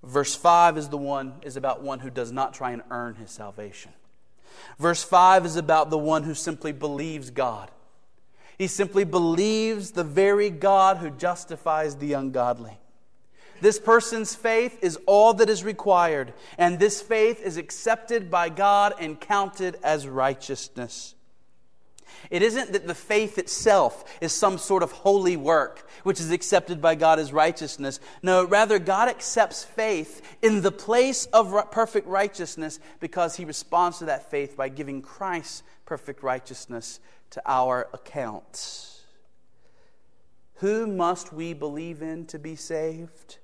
Verse 0.04 0.36
5 0.36 0.78
is 0.78 0.90
the 0.90 0.98
one 0.98 1.34
is 1.44 1.58
about 1.58 1.84
one 1.84 2.00
who 2.00 2.10
does 2.10 2.32
not 2.32 2.54
try 2.54 2.72
and 2.72 2.82
earn 2.90 3.16
his 3.16 3.30
salvation. 3.30 3.92
Verse 4.80 5.04
5 5.04 5.46
is 5.46 5.56
about 5.56 5.90
the 5.90 5.98
one 5.98 6.24
who 6.24 6.34
simply 6.34 6.72
believes 6.72 7.30
God. 7.30 7.70
He 8.58 8.68
simply 8.68 9.04
believes 9.04 9.92
the 9.92 10.04
very 10.04 10.50
God 10.50 10.98
who 10.98 11.10
justifies 11.10 11.96
the 11.96 12.14
ungodly. 12.14 12.78
This 13.62 13.80
person's 13.80 14.34
faith 14.34 14.80
is 14.84 14.98
all 15.06 15.36
that 15.36 15.50
is 15.50 15.64
required, 15.64 16.34
and 16.58 16.80
this 16.80 17.02
faith 17.02 17.42
is 17.42 17.58
accepted 17.58 18.32
by 18.32 18.50
God 18.50 18.94
and 19.00 19.20
counted 19.20 19.78
as 19.84 20.08
righteousness. 20.08 21.14
It 22.30 22.42
isn't 22.42 22.74
that 22.74 22.88
the 22.88 22.96
faith 22.96 23.38
itself 23.38 24.04
is 24.22 24.32
some 24.34 24.58
sort 24.58 24.84
of 24.84 24.92
holy 24.92 25.38
work 25.38 25.90
which 26.04 26.20
is 26.20 26.32
accepted 26.32 26.82
by 26.82 26.96
God 26.96 27.20
as 27.20 27.34
righteousness. 27.34 28.00
No, 28.22 28.46
rather, 28.46 28.80
God 28.80 29.10
accepts 29.10 29.64
faith 29.64 30.22
in 30.42 30.62
the 30.62 30.72
place 30.72 31.26
of 31.28 31.72
perfect 31.72 32.08
righteousness 32.08 32.80
because 33.00 33.36
he 33.36 33.46
responds 33.46 34.00
to 34.00 34.06
that 34.06 34.30
faith 34.30 34.56
by 34.56 34.70
giving 34.70 35.02
Christ's 35.02 35.64
perfect 35.86 36.24
righteousness 36.24 37.00
to 37.32 37.42
our 37.46 37.88
account. 37.94 38.88
Who 40.56 40.86
must 40.86 41.34
we 41.34 41.54
believe 41.54 42.02
in 42.02 42.28
to 42.28 42.38
be 42.38 42.56
saved? 42.56 43.38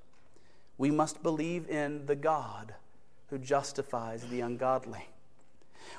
We 0.77 0.91
must 0.91 1.23
believe 1.23 1.67
in 1.67 2.05
the 2.05 2.15
God 2.15 2.75
who 3.29 3.37
justifies 3.37 4.23
the 4.27 4.41
ungodly. 4.41 5.07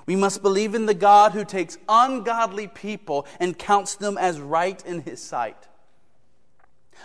We 0.07 0.17
must 0.17 0.43
believe 0.43 0.75
in 0.75 0.87
the 0.87 0.95
God 0.95 1.33
who 1.33 1.45
takes 1.45 1.78
ungodly 1.88 2.67
people 2.67 3.26
and 3.38 3.59
counts 3.59 3.95
them 3.97 4.17
as 4.17 4.40
right 4.40 4.85
in 4.87 5.02
his 5.02 5.23
sight. 5.23 5.69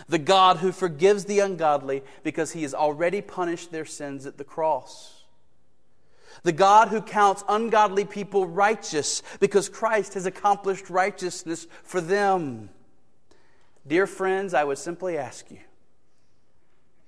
The 0.08 0.20
God 0.20 0.58
who 0.58 0.72
forgives 0.72 1.26
the 1.26 1.40
ungodly 1.40 2.04
because 2.24 2.52
he 2.54 2.64
has 2.64 2.74
already 2.74 3.22
punished 3.22 3.72
their 3.72 3.86
sins 3.86 4.26
at 4.26 4.38
the 4.38 4.44
cross. 4.44 5.24
The 6.44 6.52
God 6.52 6.90
who 6.90 7.02
counts 7.02 7.44
ungodly 7.48 8.06
people 8.06 8.48
righteous 8.48 9.22
because 9.40 9.70
Christ 9.70 10.16
has 10.16 10.26
accomplished 10.26 10.90
righteousness 10.90 11.68
for 11.84 12.02
them. 12.02 12.70
Dear 13.86 14.08
friends, 14.08 14.54
I 14.54 14.64
would 14.64 14.78
simply 14.78 15.18
ask 15.18 15.50
you 15.52 15.60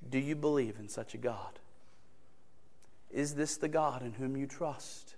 do 0.08 0.20
you 0.20 0.36
believe 0.36 0.78
in 0.80 0.88
such 0.88 1.14
a 1.16 1.18
God? 1.18 1.60
Is 3.12 3.36
this 3.36 3.58
the 3.58 3.68
God 3.68 4.04
in 4.04 4.14
whom 4.14 4.38
you 4.38 4.46
trust? 4.46 5.15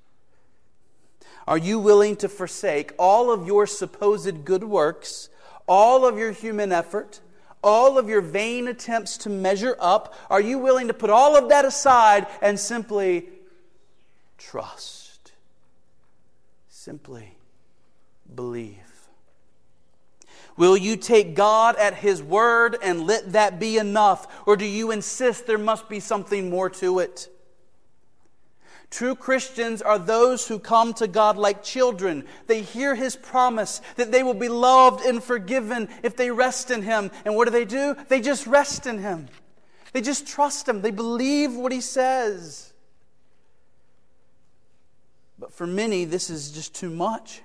Are 1.47 1.57
you 1.57 1.79
willing 1.79 2.17
to 2.17 2.27
forsake 2.27 2.91
all 2.99 3.31
of 3.31 3.47
your 3.47 3.65
supposed 3.65 4.43
good 4.43 4.65
works, 4.65 5.29
all 5.65 6.05
of 6.05 6.17
your 6.17 6.31
human 6.31 6.73
effort, 6.73 7.21
all 7.63 7.97
of 7.97 8.09
your 8.09 8.21
vain 8.21 8.67
attempts 8.67 9.17
to 9.19 9.29
measure 9.29 9.75
up? 9.79 10.13
Are 10.29 10.41
you 10.41 10.59
willing 10.59 10.87
to 10.87 10.93
put 10.93 11.09
all 11.09 11.37
of 11.37 11.49
that 11.49 11.63
aside 11.63 12.27
and 12.41 12.59
simply 12.59 13.29
trust? 14.37 15.31
Simply 16.67 17.37
believe. 18.35 18.75
Will 20.57 20.75
you 20.75 20.97
take 20.97 21.35
God 21.35 21.75
at 21.77 21.93
His 21.93 22.21
word 22.21 22.77
and 22.81 23.05
let 23.05 23.33
that 23.33 23.59
be 23.59 23.77
enough? 23.77 24.27
Or 24.47 24.57
do 24.57 24.65
you 24.65 24.91
insist 24.91 25.45
there 25.45 25.57
must 25.57 25.87
be 25.87 25.99
something 25.99 26.49
more 26.49 26.69
to 26.71 26.99
it? 26.99 27.29
True 28.89 29.15
Christians 29.15 29.81
are 29.81 29.99
those 29.99 30.47
who 30.47 30.59
come 30.59 30.93
to 30.95 31.07
God 31.07 31.37
like 31.37 31.61
children. 31.61 32.23
They 32.47 32.61
hear 32.61 32.95
His 32.95 33.15
promise 33.15 33.81
that 33.97 34.11
they 34.11 34.23
will 34.23 34.33
be 34.33 34.47
loved 34.47 35.05
and 35.05 35.21
forgiven 35.21 35.89
if 36.03 36.15
they 36.15 36.31
rest 36.31 36.71
in 36.71 36.83
Him. 36.83 37.11
And 37.25 37.35
what 37.35 37.45
do 37.45 37.51
they 37.51 37.65
do? 37.65 37.95
They 38.07 38.21
just 38.21 38.47
rest 38.47 38.87
in 38.87 38.99
Him. 38.99 39.27
They 39.91 40.01
just 40.01 40.25
trust 40.25 40.69
Him. 40.69 40.81
They 40.81 40.91
believe 40.91 41.53
what 41.53 41.73
He 41.73 41.81
says. 41.81 42.71
But 45.37 45.53
for 45.53 45.67
many, 45.67 46.05
this 46.05 46.29
is 46.29 46.51
just 46.51 46.73
too 46.73 46.89
much. 46.89 47.41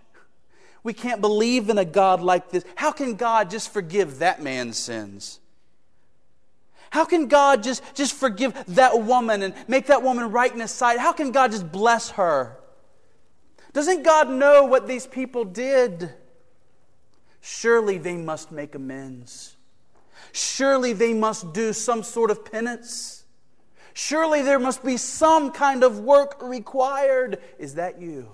We 0.85 0.93
can't 0.93 1.21
believe 1.21 1.69
in 1.71 1.79
a 1.79 1.85
God 1.85 2.21
like 2.21 2.51
this. 2.51 2.65
How 2.77 2.93
can 2.93 3.15
God 3.17 3.51
just 3.51 3.73
forgive 3.73 4.21
that 4.21 4.43
man's 4.43 4.79
sins? 4.79 5.41
How 6.93 7.07
can 7.07 7.27
God 7.27 7.63
just, 7.63 7.83
just 7.95 8.13
forgive 8.13 8.53
that 8.69 9.01
woman 9.01 9.43
and 9.43 9.55
make 9.67 9.87
that 9.87 10.03
woman 10.03 10.31
right 10.31 10.53
in 10.53 10.61
his 10.61 10.71
sight? 10.71 10.99
How 10.99 11.15
can 11.15 11.33
God 11.33 11.51
just 11.51 11.73
bless 11.73 12.11
her? 12.11 12.59
Doesn't 13.73 14.03
God 14.03 14.29
know 14.29 14.67
what 14.67 14.87
these 14.87 15.07
people 15.07 15.47
did? 15.47 16.13
Surely 17.41 17.97
they 17.97 18.19
must 18.19 18.53
make 18.53 18.75
amends. 18.75 19.57
Surely 20.33 20.93
they 20.93 21.15
must 21.15 21.55
do 21.55 21.73
some 21.73 22.02
sort 22.02 22.31
of 22.31 22.45
penance. 22.45 23.25
Surely 23.95 24.43
there 24.43 24.59
must 24.59 24.85
be 24.85 24.99
some 24.99 25.50
kind 25.50 25.83
of 25.85 26.00
work 26.00 26.43
required. 26.43 27.39
Is 27.59 27.76
that 27.76 28.02
you? 28.02 28.28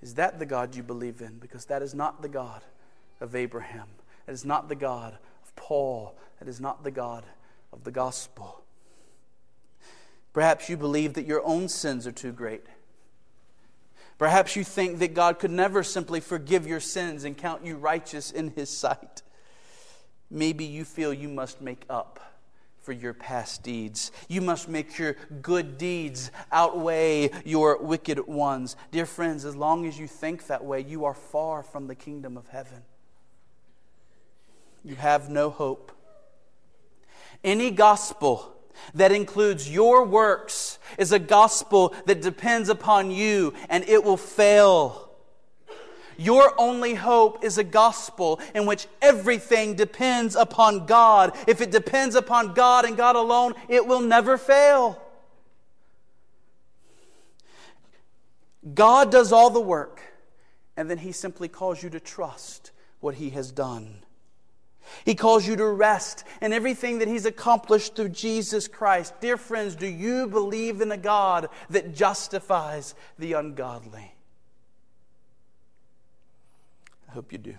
Is 0.00 0.14
that 0.14 0.38
the 0.38 0.46
God 0.46 0.74
you 0.74 0.82
believe 0.82 1.20
in? 1.20 1.36
Because 1.36 1.66
that 1.66 1.82
is 1.82 1.94
not 1.94 2.22
the 2.22 2.30
God 2.30 2.62
of 3.20 3.34
Abraham. 3.36 3.88
That 4.24 4.32
is 4.32 4.46
not 4.46 4.70
the 4.70 4.74
God 4.74 5.18
Paul. 5.56 6.16
That 6.38 6.48
is 6.48 6.60
not 6.60 6.84
the 6.84 6.90
God 6.90 7.24
of 7.72 7.84
the 7.84 7.90
gospel. 7.90 8.62
Perhaps 10.32 10.68
you 10.68 10.76
believe 10.76 11.14
that 11.14 11.26
your 11.26 11.44
own 11.44 11.68
sins 11.68 12.06
are 12.06 12.12
too 12.12 12.32
great. 12.32 12.64
Perhaps 14.18 14.56
you 14.56 14.64
think 14.64 14.98
that 14.98 15.14
God 15.14 15.38
could 15.38 15.50
never 15.50 15.82
simply 15.82 16.20
forgive 16.20 16.66
your 16.66 16.80
sins 16.80 17.24
and 17.24 17.36
count 17.36 17.64
you 17.64 17.76
righteous 17.76 18.30
in 18.30 18.50
His 18.50 18.70
sight. 18.70 19.22
Maybe 20.30 20.64
you 20.64 20.84
feel 20.84 21.12
you 21.12 21.28
must 21.28 21.60
make 21.60 21.84
up 21.88 22.20
for 22.80 22.92
your 22.92 23.14
past 23.14 23.62
deeds. 23.62 24.12
You 24.28 24.40
must 24.40 24.68
make 24.68 24.96
your 24.98 25.16
good 25.42 25.76
deeds 25.76 26.30
outweigh 26.52 27.30
your 27.44 27.78
wicked 27.82 28.26
ones. 28.26 28.76
Dear 28.90 29.06
friends, 29.06 29.44
as 29.44 29.56
long 29.56 29.86
as 29.86 29.98
you 29.98 30.06
think 30.06 30.46
that 30.46 30.64
way, 30.64 30.82
you 30.82 31.04
are 31.04 31.14
far 31.14 31.62
from 31.62 31.88
the 31.88 31.94
kingdom 31.94 32.36
of 32.36 32.46
heaven. 32.48 32.82
You 34.86 34.94
have 34.94 35.28
no 35.28 35.50
hope. 35.50 35.90
Any 37.42 37.72
gospel 37.72 38.54
that 38.94 39.10
includes 39.10 39.68
your 39.68 40.04
works 40.04 40.78
is 40.96 41.10
a 41.10 41.18
gospel 41.18 41.92
that 42.06 42.22
depends 42.22 42.68
upon 42.68 43.10
you 43.10 43.52
and 43.68 43.82
it 43.88 44.04
will 44.04 44.16
fail. 44.16 45.10
Your 46.16 46.54
only 46.56 46.94
hope 46.94 47.44
is 47.44 47.58
a 47.58 47.64
gospel 47.64 48.40
in 48.54 48.64
which 48.64 48.86
everything 49.02 49.74
depends 49.74 50.36
upon 50.36 50.86
God. 50.86 51.36
If 51.48 51.60
it 51.60 51.72
depends 51.72 52.14
upon 52.14 52.54
God 52.54 52.84
and 52.84 52.96
God 52.96 53.16
alone, 53.16 53.54
it 53.68 53.88
will 53.88 54.00
never 54.00 54.38
fail. 54.38 55.02
God 58.72 59.10
does 59.10 59.32
all 59.32 59.50
the 59.50 59.60
work, 59.60 60.00
and 60.76 60.88
then 60.88 60.98
He 60.98 61.10
simply 61.10 61.48
calls 61.48 61.82
you 61.82 61.90
to 61.90 62.00
trust 62.00 62.70
what 63.00 63.16
He 63.16 63.30
has 63.30 63.50
done. 63.50 64.05
He 65.04 65.14
calls 65.14 65.46
you 65.46 65.56
to 65.56 65.66
rest 65.66 66.24
in 66.40 66.52
everything 66.52 66.98
that 66.98 67.08
He's 67.08 67.26
accomplished 67.26 67.96
through 67.96 68.10
Jesus 68.10 68.68
Christ. 68.68 69.20
Dear 69.20 69.36
friends, 69.36 69.74
do 69.76 69.86
you 69.86 70.26
believe 70.26 70.80
in 70.80 70.92
a 70.92 70.96
God 70.96 71.48
that 71.70 71.94
justifies 71.94 72.94
the 73.18 73.34
ungodly? 73.34 74.14
I 77.08 77.12
hope 77.12 77.32
you 77.32 77.38
do. 77.38 77.54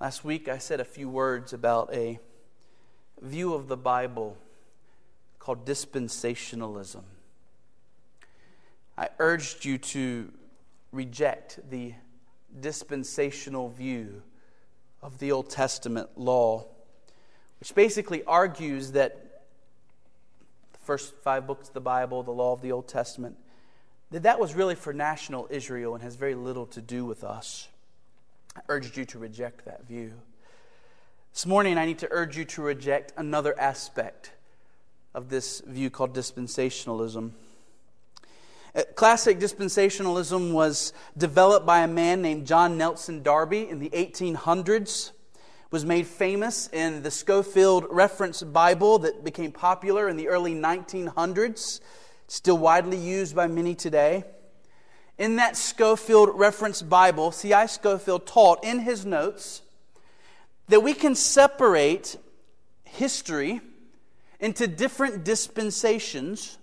Last 0.00 0.24
week, 0.24 0.48
I 0.48 0.58
said 0.58 0.80
a 0.80 0.84
few 0.84 1.08
words 1.08 1.52
about 1.52 1.94
a 1.94 2.18
view 3.20 3.54
of 3.54 3.68
the 3.68 3.76
Bible 3.76 4.36
called 5.38 5.64
dispensationalism. 5.64 7.02
I 8.98 9.08
urged 9.18 9.64
you 9.64 9.78
to 9.78 10.32
reject 10.92 11.58
the 11.70 11.94
dispensational 12.60 13.68
view 13.68 14.22
of 15.02 15.18
the 15.18 15.32
Old 15.32 15.50
Testament 15.50 16.10
law, 16.16 16.66
which 17.60 17.74
basically 17.74 18.22
argues 18.24 18.92
that 18.92 19.42
the 20.72 20.78
first 20.80 21.14
five 21.22 21.46
books 21.46 21.68
of 21.68 21.74
the 21.74 21.80
Bible, 21.80 22.22
the 22.22 22.30
law 22.30 22.52
of 22.52 22.62
the 22.62 22.72
Old 22.72 22.88
Testament, 22.88 23.36
that 24.10 24.24
that 24.24 24.38
was 24.38 24.54
really 24.54 24.74
for 24.74 24.92
national 24.92 25.48
Israel 25.50 25.94
and 25.94 26.02
has 26.02 26.16
very 26.16 26.34
little 26.34 26.66
to 26.66 26.80
do 26.80 27.04
with 27.04 27.24
us. 27.24 27.68
I 28.56 28.60
urged 28.68 28.96
you 28.96 29.04
to 29.06 29.18
reject 29.18 29.64
that 29.64 29.86
view. 29.86 30.12
This 31.32 31.46
morning, 31.46 31.78
I 31.78 31.86
need 31.86 31.98
to 32.00 32.08
urge 32.10 32.36
you 32.36 32.44
to 32.44 32.62
reject 32.62 33.12
another 33.16 33.58
aspect 33.58 34.32
of 35.14 35.30
this 35.30 35.60
view 35.66 35.88
called 35.88 36.14
dispensationalism. 36.14 37.30
Uh, 38.74 38.82
classic 38.94 39.38
dispensationalism 39.38 40.52
was 40.52 40.92
developed 41.16 41.66
by 41.66 41.80
a 41.80 41.88
man 41.88 42.22
named 42.22 42.46
John 42.46 42.78
Nelson 42.78 43.22
Darby 43.22 43.68
in 43.68 43.78
the 43.78 43.90
1800s. 43.90 45.12
Was 45.70 45.84
made 45.84 46.06
famous 46.06 46.68
in 46.72 47.02
the 47.02 47.10
Scofield 47.10 47.86
Reference 47.88 48.42
Bible 48.42 48.98
that 49.00 49.24
became 49.24 49.52
popular 49.52 50.08
in 50.08 50.16
the 50.16 50.28
early 50.28 50.54
1900s 50.54 51.80
still 52.32 52.56
widely 52.56 52.96
used 52.96 53.36
by 53.36 53.46
many 53.46 53.74
today. 53.74 54.24
In 55.18 55.36
that 55.36 55.54
Scofield 55.54 56.30
Reference 56.32 56.80
Bible, 56.80 57.30
C.I. 57.30 57.66
Scofield 57.66 58.26
taught 58.26 58.64
in 58.64 58.80
his 58.80 59.04
notes 59.04 59.60
that 60.68 60.80
we 60.80 60.94
can 60.94 61.14
separate 61.14 62.16
history 62.84 63.60
into 64.40 64.66
different 64.66 65.24
dispensations, 65.24 66.56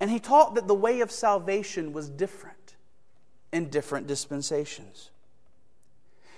and 0.00 0.10
he 0.10 0.18
taught 0.20 0.54
that 0.54 0.68
the 0.68 0.74
way 0.74 1.00
of 1.00 1.10
salvation 1.10 1.92
was 1.92 2.08
different 2.08 2.76
in 3.52 3.68
different 3.68 4.06
dispensations. 4.06 5.10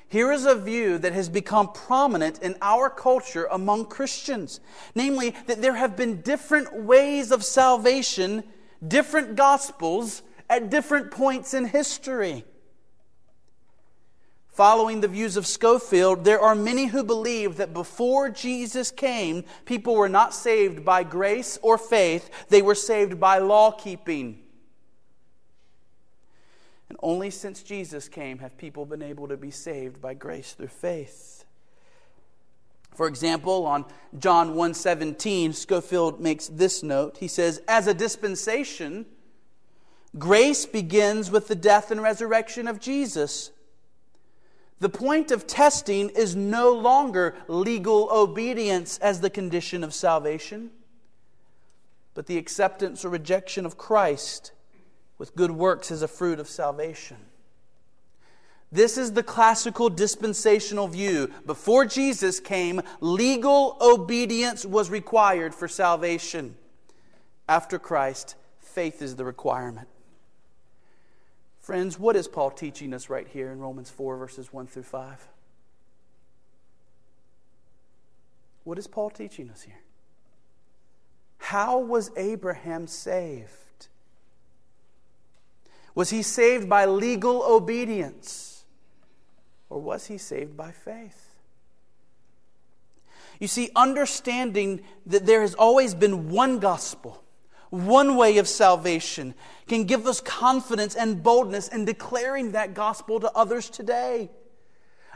Here 0.09 0.33
is 0.33 0.45
a 0.45 0.57
view 0.57 0.99
that 0.99 1.13
has 1.13 1.29
become 1.29 1.73
prominent 1.73 2.43
in 2.43 2.57
our 2.61 2.91
culture 2.91 3.47
among 3.51 3.87
Christians, 3.87 4.59
namely, 4.95 5.37
that 5.47 5.63
there 5.63 5.77
have 5.77 5.97
been 5.97 6.21
different 6.23 6.83
ways 6.83 7.31
of 7.31 7.45
salvation, 7.45 8.43
different 8.87 9.37
gospels 9.37 10.23
at 10.49 10.69
different 10.69 11.13
points 11.13 11.55
in 11.55 11.67
history. 11.67 12.45
Following 14.61 15.01
the 15.01 15.09
views 15.09 15.39
of 15.39 15.47
Scofield, 15.47 16.25
there 16.25 16.39
are 16.39 16.55
many 16.55 16.85
who 16.85 17.03
believe 17.03 17.57
that 17.57 17.73
before 17.73 18.29
Jesus 18.29 18.91
came, 18.91 19.43
people 19.65 19.95
were 19.95 20.07
not 20.07 20.35
saved 20.35 20.85
by 20.85 21.03
grace 21.03 21.59
or 21.63 21.79
faith, 21.79 22.29
they 22.51 22.61
were 22.61 22.75
saved 22.75 23.19
by 23.19 23.39
law 23.39 23.71
keeping. 23.71 24.43
And 26.91 26.99
only 27.03 27.31
since 27.31 27.63
Jesus 27.63 28.07
came 28.07 28.41
have 28.41 28.59
people 28.59 28.85
been 28.85 29.01
able 29.01 29.29
to 29.29 29.39
be 29.39 29.51
saved 29.51 29.99
by 29.99 30.13
grace 30.13 30.53
through 30.53 30.67
faith. 30.67 31.47
For 32.95 33.07
example, 33.07 33.67
on 33.67 33.87
John 34.19 34.55
1:17, 34.55 35.55
Scofield 35.55 36.21
makes 36.21 36.49
this 36.49 36.83
note. 36.83 37.17
He 37.17 37.29
says, 37.29 37.63
"As 37.67 37.87
a 37.87 37.95
dispensation, 37.95 39.07
grace 40.19 40.67
begins 40.67 41.31
with 41.31 41.49
the 41.49 41.55
death 41.55 41.91
and 41.91 42.03
resurrection 42.03 42.69
of 42.69 42.79
Jesus." 42.79 43.53
The 44.81 44.89
point 44.89 45.31
of 45.31 45.47
testing 45.47 46.09
is 46.09 46.35
no 46.35 46.73
longer 46.73 47.35
legal 47.49 48.09
obedience 48.11 48.99
as 48.99 49.21
the 49.21 49.31
condition 49.31 49.85
of 49.85 49.93
salvation, 49.93 50.71
but 52.15 52.27
the 52.27 52.39
acceptance 52.39 53.05
or 53.05 53.11
rejection 53.11 53.67
of 53.67 53.77
Christ 53.77 54.53
with 55.19 55.37
good 55.37 55.51
works 55.51 55.91
as 55.91 56.01
a 56.01 56.09
fruit 56.09 56.41
of 56.41 56.49
salvation. 56.49 57.19
This 58.73 58.97
is 58.97 59.13
the 59.13 59.23
classical 59.23 59.91
dispensational 59.91 60.89
view. 60.89 61.31
Before 61.45 61.85
Jesus 61.85 62.41
came, 62.41 62.81
legal 63.01 63.77
obedience 63.83 64.65
was 64.65 64.89
required 64.89 65.55
for 65.55 65.69
salvation. 65.69 66.57
After 67.49 67.79
Christ, 67.79 68.37
faith 68.61 69.03
is 69.03 69.17
the 69.17 69.25
requirement. 69.25 69.89
Friends, 71.61 71.99
what 71.99 72.17
is 72.17 72.27
Paul 72.27 72.51
teaching 72.51 72.95
us 72.95 73.11
right 73.11 73.29
here 73.29 73.53
in 73.53 73.59
Romans 73.59 73.91
4, 73.91 74.17
verses 74.17 74.53
1 74.53 74.67
through 74.67 74.83
5? 74.83 75.29
What 78.65 78.79
is 78.79 78.87
Paul 78.87 79.11
teaching 79.11 79.51
us 79.51 79.63
here? 79.63 79.81
How 81.39 81.79
was 81.79 82.11
Abraham 82.17 82.87
saved? 82.87 83.89
Was 85.95 86.11
he 86.11 86.23
saved 86.23 86.69
by 86.69 86.87
legal 86.87 87.43
obedience? 87.43 88.65
Or 89.69 89.81
was 89.81 90.07
he 90.07 90.19
saved 90.19 90.57
by 90.57 90.73
faith? 90.73 91.35
You 93.39 93.49
see, 93.49 93.71
understanding 93.75 94.83
that 95.07 95.27
there 95.27 95.41
has 95.41 95.55
always 95.55 95.95
been 95.95 96.31
one 96.31 96.59
gospel, 96.59 97.25
one 97.71 98.17
way 98.17 98.39
of 98.39 98.49
salvation, 98.49 99.35
can 99.69 99.85
give 99.85 100.07
us 100.07 100.21
confidence 100.21 100.95
and 100.95 101.23
boldness 101.23 101.69
in 101.69 101.85
declaring 101.85 102.53
that 102.53 102.75
gospel 102.75 103.21
to 103.21 103.33
others 103.33 103.71
today. 103.71 104.29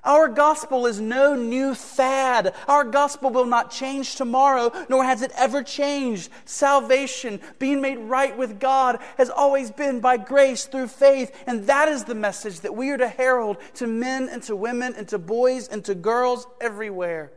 Our 0.04 0.28
gospel 0.28 0.84
is 0.84 1.00
no 1.00 1.34
new 1.34 1.74
fad. 1.74 2.54
Our 2.68 2.84
gospel 2.84 3.30
will 3.30 3.46
not 3.46 3.70
change 3.70 4.16
tomorrow, 4.16 4.70
nor 4.90 5.02
has 5.02 5.22
it 5.22 5.32
ever 5.34 5.62
changed. 5.62 6.28
Salvation, 6.44 7.40
being 7.58 7.80
made 7.80 7.96
right 7.96 8.36
with 8.36 8.60
God, 8.60 8.98
has 9.16 9.30
always 9.30 9.70
been 9.70 10.00
by 10.00 10.18
grace 10.18 10.66
through 10.66 10.88
faith. 10.88 11.34
And 11.46 11.66
that 11.68 11.88
is 11.88 12.04
the 12.04 12.14
message 12.14 12.60
that 12.60 12.76
we 12.76 12.90
are 12.90 12.98
to 12.98 13.08
herald 13.08 13.56
to 13.74 13.86
men 13.86 14.28
and 14.28 14.42
to 14.42 14.54
women 14.54 14.94
and 14.94 15.08
to 15.08 15.18
boys 15.18 15.68
and 15.68 15.82
to 15.86 15.94
girls 15.94 16.46
everywhere. 16.60 17.32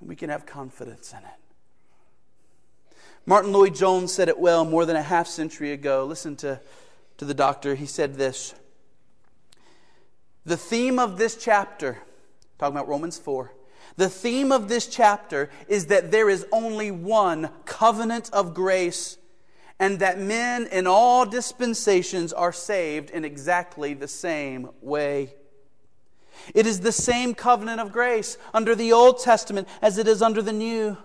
And 0.00 0.08
we 0.08 0.16
can 0.16 0.30
have 0.30 0.46
confidence 0.46 1.12
in 1.12 1.18
it. 1.18 1.43
Martyn 3.26 3.52
Lloyd-Jones 3.52 4.12
said 4.12 4.28
it 4.28 4.38
well 4.38 4.64
more 4.64 4.84
than 4.84 4.96
a 4.96 5.02
half 5.02 5.26
century 5.26 5.72
ago. 5.72 6.04
Listen 6.04 6.36
to, 6.36 6.60
to 7.16 7.24
the 7.24 7.34
doctor. 7.34 7.74
He 7.74 7.86
said 7.86 8.16
this. 8.16 8.54
The 10.44 10.58
theme 10.58 10.98
of 10.98 11.16
this 11.16 11.36
chapter, 11.36 11.98
talking 12.58 12.76
about 12.76 12.88
Romans 12.88 13.18
4, 13.18 13.50
the 13.96 14.10
theme 14.10 14.52
of 14.52 14.68
this 14.68 14.86
chapter 14.86 15.48
is 15.68 15.86
that 15.86 16.10
there 16.10 16.28
is 16.28 16.46
only 16.52 16.90
one 16.90 17.50
covenant 17.64 18.28
of 18.32 18.52
grace 18.52 19.16
and 19.78 20.00
that 20.00 20.18
men 20.18 20.66
in 20.66 20.86
all 20.86 21.24
dispensations 21.24 22.32
are 22.32 22.52
saved 22.52 23.10
in 23.10 23.24
exactly 23.24 23.94
the 23.94 24.08
same 24.08 24.68
way. 24.80 25.34
It 26.54 26.66
is 26.66 26.80
the 26.80 26.92
same 26.92 27.34
covenant 27.34 27.80
of 27.80 27.92
grace 27.92 28.36
under 28.52 28.74
the 28.74 28.92
Old 28.92 29.20
Testament 29.20 29.66
as 29.80 29.96
it 29.96 30.06
is 30.06 30.20
under 30.20 30.42
the 30.42 30.52
New. 30.52 30.98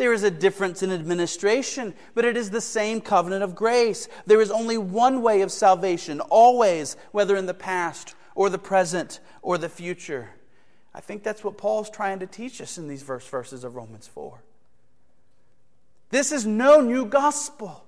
There 0.00 0.14
is 0.14 0.22
a 0.22 0.30
difference 0.30 0.82
in 0.82 0.90
administration, 0.92 1.92
but 2.14 2.24
it 2.24 2.34
is 2.34 2.48
the 2.48 2.62
same 2.62 3.02
covenant 3.02 3.42
of 3.42 3.54
grace. 3.54 4.08
There 4.24 4.40
is 4.40 4.50
only 4.50 4.78
one 4.78 5.20
way 5.20 5.42
of 5.42 5.52
salvation, 5.52 6.20
always, 6.20 6.96
whether 7.12 7.36
in 7.36 7.44
the 7.44 7.52
past 7.52 8.14
or 8.34 8.48
the 8.48 8.56
present 8.56 9.20
or 9.42 9.58
the 9.58 9.68
future. 9.68 10.30
I 10.94 11.02
think 11.02 11.22
that's 11.22 11.44
what 11.44 11.58
Paul's 11.58 11.90
trying 11.90 12.20
to 12.20 12.26
teach 12.26 12.62
us 12.62 12.78
in 12.78 12.88
these 12.88 13.02
verse 13.02 13.28
verses 13.28 13.62
of 13.62 13.76
Romans 13.76 14.06
4. 14.06 14.42
This 16.08 16.32
is 16.32 16.46
no 16.46 16.80
new 16.80 17.04
gospel. 17.04 17.84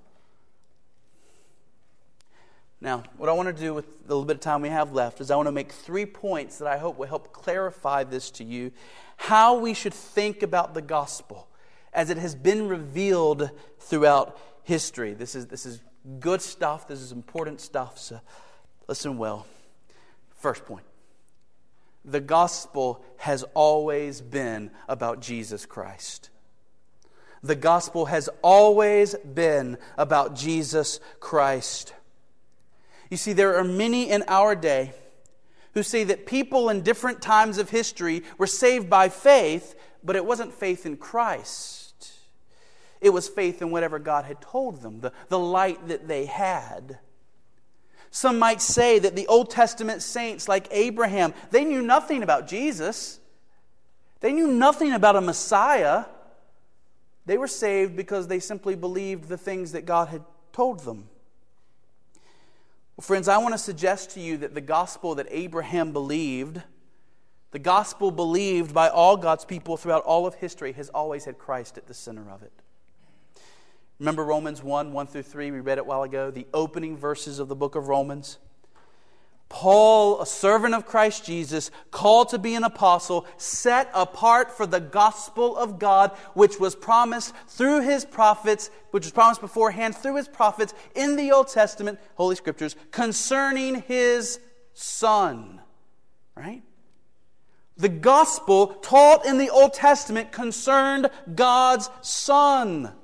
Now, 2.82 3.04
what 3.16 3.30
I 3.30 3.32
want 3.32 3.56
to 3.56 3.58
do 3.58 3.72
with 3.72 4.06
the 4.06 4.14
little 4.14 4.26
bit 4.26 4.36
of 4.36 4.42
time 4.42 4.60
we 4.60 4.68
have 4.68 4.92
left 4.92 5.22
is 5.22 5.30
I 5.30 5.36
want 5.36 5.46
to 5.46 5.52
make 5.52 5.72
three 5.72 6.04
points 6.04 6.58
that 6.58 6.68
I 6.68 6.76
hope 6.76 6.98
will 6.98 7.06
help 7.06 7.32
clarify 7.32 8.04
this 8.04 8.30
to 8.32 8.44
you 8.44 8.70
how 9.16 9.58
we 9.58 9.72
should 9.72 9.94
think 9.94 10.42
about 10.42 10.74
the 10.74 10.82
gospel 10.82 11.48
as 11.92 12.10
it 12.10 12.16
has 12.18 12.34
been 12.34 12.68
revealed 12.68 13.50
throughout 13.78 14.38
history. 14.62 15.14
This 15.14 15.34
is, 15.34 15.46
this 15.46 15.66
is 15.66 15.80
good 16.20 16.40
stuff, 16.40 16.88
this 16.88 17.00
is 17.00 17.12
important 17.12 17.60
stuff, 17.60 17.98
so 17.98 18.20
listen 18.88 19.18
well. 19.18 19.46
First 20.36 20.64
point 20.64 20.84
the 22.04 22.20
gospel 22.20 23.04
has 23.18 23.44
always 23.54 24.20
been 24.20 24.70
about 24.88 25.20
Jesus 25.20 25.66
Christ. 25.66 26.30
The 27.42 27.54
gospel 27.54 28.06
has 28.06 28.28
always 28.42 29.14
been 29.14 29.78
about 29.96 30.34
Jesus 30.34 31.00
Christ. 31.20 31.94
You 33.10 33.16
see, 33.16 33.32
there 33.32 33.56
are 33.56 33.64
many 33.64 34.10
in 34.10 34.24
our 34.28 34.54
day 34.54 34.92
who 35.74 35.82
say 35.82 36.04
that 36.04 36.26
people 36.26 36.68
in 36.68 36.82
different 36.82 37.20
times 37.20 37.58
of 37.58 37.70
history 37.70 38.22
were 38.38 38.46
saved 38.46 38.88
by 38.88 39.08
faith, 39.08 39.74
but 40.04 40.16
it 40.16 40.24
wasn't 40.24 40.52
faith 40.52 40.86
in 40.86 40.96
Christ. 40.96 41.81
Was 43.12 43.28
faith 43.28 43.62
in 43.62 43.70
whatever 43.70 43.98
God 43.98 44.24
had 44.24 44.40
told 44.40 44.82
them, 44.82 45.00
the, 45.00 45.12
the 45.28 45.38
light 45.38 45.88
that 45.88 46.08
they 46.08 46.26
had. 46.26 46.98
Some 48.10 48.38
might 48.38 48.60
say 48.60 48.98
that 48.98 49.16
the 49.16 49.26
Old 49.26 49.50
Testament 49.50 50.02
saints, 50.02 50.46
like 50.46 50.68
Abraham, 50.70 51.32
they 51.50 51.64
knew 51.64 51.80
nothing 51.80 52.22
about 52.22 52.46
Jesus. 52.46 53.18
They 54.20 54.32
knew 54.32 54.46
nothing 54.46 54.92
about 54.92 55.16
a 55.16 55.20
Messiah. 55.20 56.04
They 57.24 57.38
were 57.38 57.48
saved 57.48 57.96
because 57.96 58.28
they 58.28 58.38
simply 58.38 58.74
believed 58.74 59.28
the 59.28 59.38
things 59.38 59.72
that 59.72 59.86
God 59.86 60.08
had 60.08 60.22
told 60.52 60.80
them. 60.80 61.08
Well, 62.96 63.02
friends, 63.02 63.28
I 63.28 63.38
want 63.38 63.54
to 63.54 63.58
suggest 63.58 64.10
to 64.10 64.20
you 64.20 64.36
that 64.38 64.54
the 64.54 64.60
gospel 64.60 65.14
that 65.14 65.26
Abraham 65.30 65.92
believed, 65.92 66.60
the 67.50 67.58
gospel 67.58 68.10
believed 68.10 68.74
by 68.74 68.88
all 68.88 69.16
God's 69.16 69.46
people 69.46 69.78
throughout 69.78 70.04
all 70.04 70.26
of 70.26 70.34
history, 70.34 70.72
has 70.72 70.90
always 70.90 71.24
had 71.24 71.38
Christ 71.38 71.78
at 71.78 71.86
the 71.86 71.94
center 71.94 72.28
of 72.30 72.42
it. 72.42 72.52
Remember 74.02 74.24
Romans 74.24 74.64
1 74.64 74.92
1 74.92 75.06
through 75.06 75.22
3? 75.22 75.52
We 75.52 75.60
read 75.60 75.78
it 75.78 75.82
a 75.82 75.84
while 75.84 76.02
ago, 76.02 76.32
the 76.32 76.48
opening 76.52 76.96
verses 76.96 77.38
of 77.38 77.46
the 77.46 77.54
book 77.54 77.76
of 77.76 77.86
Romans. 77.86 78.38
Paul, 79.48 80.20
a 80.20 80.26
servant 80.26 80.74
of 80.74 80.86
Christ 80.86 81.24
Jesus, 81.24 81.70
called 81.92 82.30
to 82.30 82.38
be 82.38 82.56
an 82.56 82.64
apostle, 82.64 83.24
set 83.36 83.88
apart 83.94 84.50
for 84.50 84.66
the 84.66 84.80
gospel 84.80 85.56
of 85.56 85.78
God, 85.78 86.10
which 86.34 86.58
was 86.58 86.74
promised 86.74 87.32
through 87.46 87.82
his 87.82 88.04
prophets, 88.04 88.70
which 88.90 89.04
was 89.04 89.12
promised 89.12 89.40
beforehand 89.40 89.94
through 89.94 90.16
his 90.16 90.26
prophets 90.26 90.74
in 90.96 91.14
the 91.14 91.30
Old 91.30 91.46
Testament, 91.46 92.00
Holy 92.16 92.34
Scriptures, 92.34 92.74
concerning 92.90 93.82
his 93.82 94.40
Son. 94.74 95.60
Right? 96.36 96.64
The 97.76 97.88
gospel 97.88 98.66
taught 98.82 99.24
in 99.26 99.38
the 99.38 99.50
Old 99.50 99.74
Testament 99.74 100.32
concerned 100.32 101.08
God's 101.36 101.88
Son. 102.00 102.94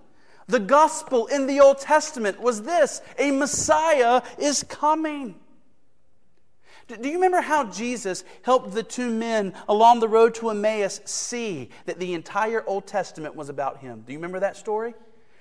The 0.48 0.60
gospel 0.60 1.26
in 1.26 1.46
the 1.46 1.60
Old 1.60 1.78
Testament 1.78 2.40
was 2.40 2.62
this 2.62 3.02
a 3.18 3.30
Messiah 3.30 4.22
is 4.38 4.64
coming. 4.64 5.36
Do 6.88 7.06
you 7.06 7.16
remember 7.16 7.42
how 7.42 7.64
Jesus 7.64 8.24
helped 8.42 8.72
the 8.72 8.82
two 8.82 9.10
men 9.10 9.52
along 9.68 10.00
the 10.00 10.08
road 10.08 10.34
to 10.36 10.48
Emmaus 10.48 11.02
see 11.04 11.68
that 11.84 11.98
the 11.98 12.14
entire 12.14 12.64
Old 12.66 12.86
Testament 12.86 13.36
was 13.36 13.50
about 13.50 13.78
him? 13.78 14.04
Do 14.06 14.12
you 14.12 14.18
remember 14.18 14.40
that 14.40 14.56
story? 14.56 14.94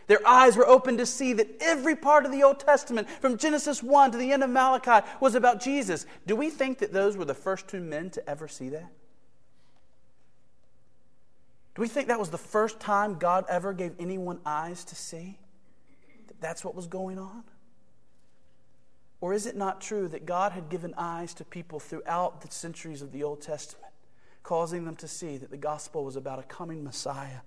Their 0.08 0.26
eyes 0.28 0.58
were 0.58 0.68
open 0.68 0.98
to 0.98 1.06
see 1.06 1.32
that 1.34 1.50
every 1.62 1.96
part 1.96 2.26
of 2.26 2.34
the 2.34 2.44
Old 2.44 2.60
Testament, 2.60 3.10
from 3.10 3.38
Genesis 3.38 3.82
1 3.82 4.12
to 4.12 4.18
the 4.18 4.34
end 4.34 4.44
of 4.44 4.50
Malachi, 4.50 5.06
was 5.22 5.36
about 5.36 5.62
Jesus. 5.62 6.06
Do 6.26 6.36
we 6.36 6.50
think 6.50 6.80
that 6.80 6.92
those 6.92 7.16
were 7.16 7.26
the 7.26 7.34
first 7.34 7.70
two 7.70 7.82
men 7.82 8.10
to 8.12 8.30
ever 8.30 8.50
see 8.50 8.70
that? 8.70 8.92
Do 11.78 11.84
we 11.84 11.88
think 11.88 12.08
that 12.08 12.18
was 12.18 12.32
the 12.32 12.40
first 12.40 12.80
time 12.80 13.20
God 13.20 13.46
ever 13.48 13.72
gave 13.72 13.94
anyone 14.00 14.40
eyes 14.48 14.84
to 14.86 14.96
see? 14.96 15.38
That 16.26 16.42
that's 16.42 16.66
what 16.66 16.74
was 16.74 16.88
going 16.88 17.20
on? 17.20 17.44
Or 19.22 19.32
is 19.32 19.46
it 19.46 19.56
not 19.56 19.80
true 19.80 20.08
that 20.08 20.26
God 20.26 20.54
had 20.54 20.70
given 20.70 20.96
eyes 20.98 21.36
to 21.36 21.46
people 21.46 21.80
throughout 21.80 22.42
the 22.42 22.50
centuries 22.50 23.04
of 23.04 23.12
the 23.12 23.22
Old 23.22 23.42
Testament, 23.42 23.94
causing 24.42 24.86
them 24.86 24.96
to 24.96 25.08
see 25.08 25.38
that 25.38 25.52
the 25.52 25.58
gospel 25.58 26.04
was 26.04 26.16
about 26.16 26.40
a 26.40 26.44
coming 26.44 26.84
Messiah 26.84 27.42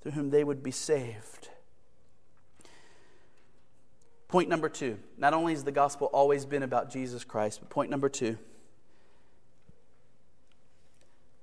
through 0.00 0.12
whom 0.12 0.30
they 0.30 0.44
would 0.44 0.62
be 0.62 0.70
saved? 0.70 1.48
Point 4.28 4.48
number 4.48 4.68
two 4.68 4.96
not 5.18 5.34
only 5.34 5.54
has 5.54 5.64
the 5.64 5.72
gospel 5.72 6.06
always 6.12 6.46
been 6.46 6.62
about 6.62 6.88
Jesus 6.88 7.24
Christ, 7.24 7.58
but 7.58 7.68
point 7.68 7.90
number 7.90 8.08
two 8.08 8.38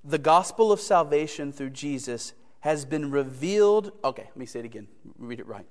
the 0.04 0.18
gospel 0.18 0.72
of 0.72 0.80
salvation 0.80 1.52
through 1.52 1.72
Jesus 1.72 2.34
has 2.62 2.86
been 2.86 3.12
revealed. 3.12 3.92
Okay, 4.04 4.24
let 4.24 4.38
me 4.38 4.46
say 4.46 4.60
it 4.60 4.66
again. 4.66 4.88
Read 5.18 5.40
it 5.40 5.48
right. 5.48 5.66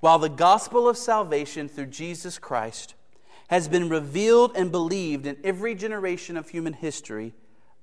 While 0.00 0.18
the 0.18 0.28
gospel 0.28 0.88
of 0.88 0.96
salvation 0.96 1.68
through 1.68 1.86
Jesus 1.86 2.38
Christ 2.38 2.94
has 3.48 3.68
been 3.68 3.88
revealed 3.88 4.52
and 4.56 4.70
believed 4.70 5.26
in 5.26 5.36
every 5.44 5.74
generation 5.74 6.36
of 6.36 6.48
human 6.48 6.74
history, 6.74 7.32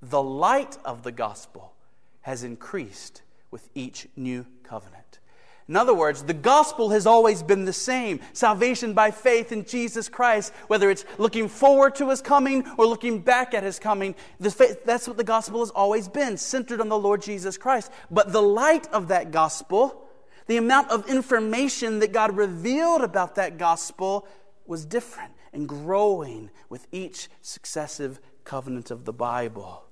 the 0.01 0.21
light 0.21 0.77
of 0.83 1.03
the 1.03 1.11
gospel 1.11 1.73
has 2.21 2.43
increased 2.43 3.21
with 3.49 3.69
each 3.73 4.07
new 4.15 4.45
covenant. 4.63 5.19
In 5.67 5.77
other 5.77 5.93
words, 5.93 6.23
the 6.23 6.33
gospel 6.33 6.89
has 6.89 7.07
always 7.07 7.41
been 7.41 7.63
the 7.63 7.71
same 7.71 8.19
salvation 8.33 8.93
by 8.93 9.11
faith 9.11 9.51
in 9.51 9.63
Jesus 9.63 10.09
Christ, 10.09 10.53
whether 10.67 10.89
it's 10.89 11.05
looking 11.17 11.47
forward 11.47 11.95
to 11.95 12.09
his 12.09 12.21
coming 12.21 12.67
or 12.77 12.85
looking 12.85 13.19
back 13.19 13.53
at 13.53 13.63
his 13.63 13.79
coming. 13.79 14.13
That's 14.39 15.07
what 15.07 15.15
the 15.17 15.23
gospel 15.23 15.61
has 15.61 15.69
always 15.69 16.09
been, 16.09 16.35
centered 16.35 16.81
on 16.81 16.89
the 16.89 16.99
Lord 16.99 17.21
Jesus 17.21 17.57
Christ. 17.57 17.91
But 18.11 18.33
the 18.33 18.41
light 18.41 18.91
of 18.91 19.07
that 19.07 19.31
gospel, 19.31 20.09
the 20.47 20.57
amount 20.57 20.89
of 20.89 21.07
information 21.07 21.99
that 21.99 22.11
God 22.11 22.35
revealed 22.35 23.01
about 23.01 23.35
that 23.35 23.57
gospel, 23.57 24.27
was 24.65 24.83
different 24.85 25.31
and 25.53 25.69
growing 25.69 26.49
with 26.67 26.87
each 26.91 27.29
successive 27.41 28.19
covenant 28.43 28.91
of 28.91 29.05
the 29.05 29.13
Bible. 29.13 29.85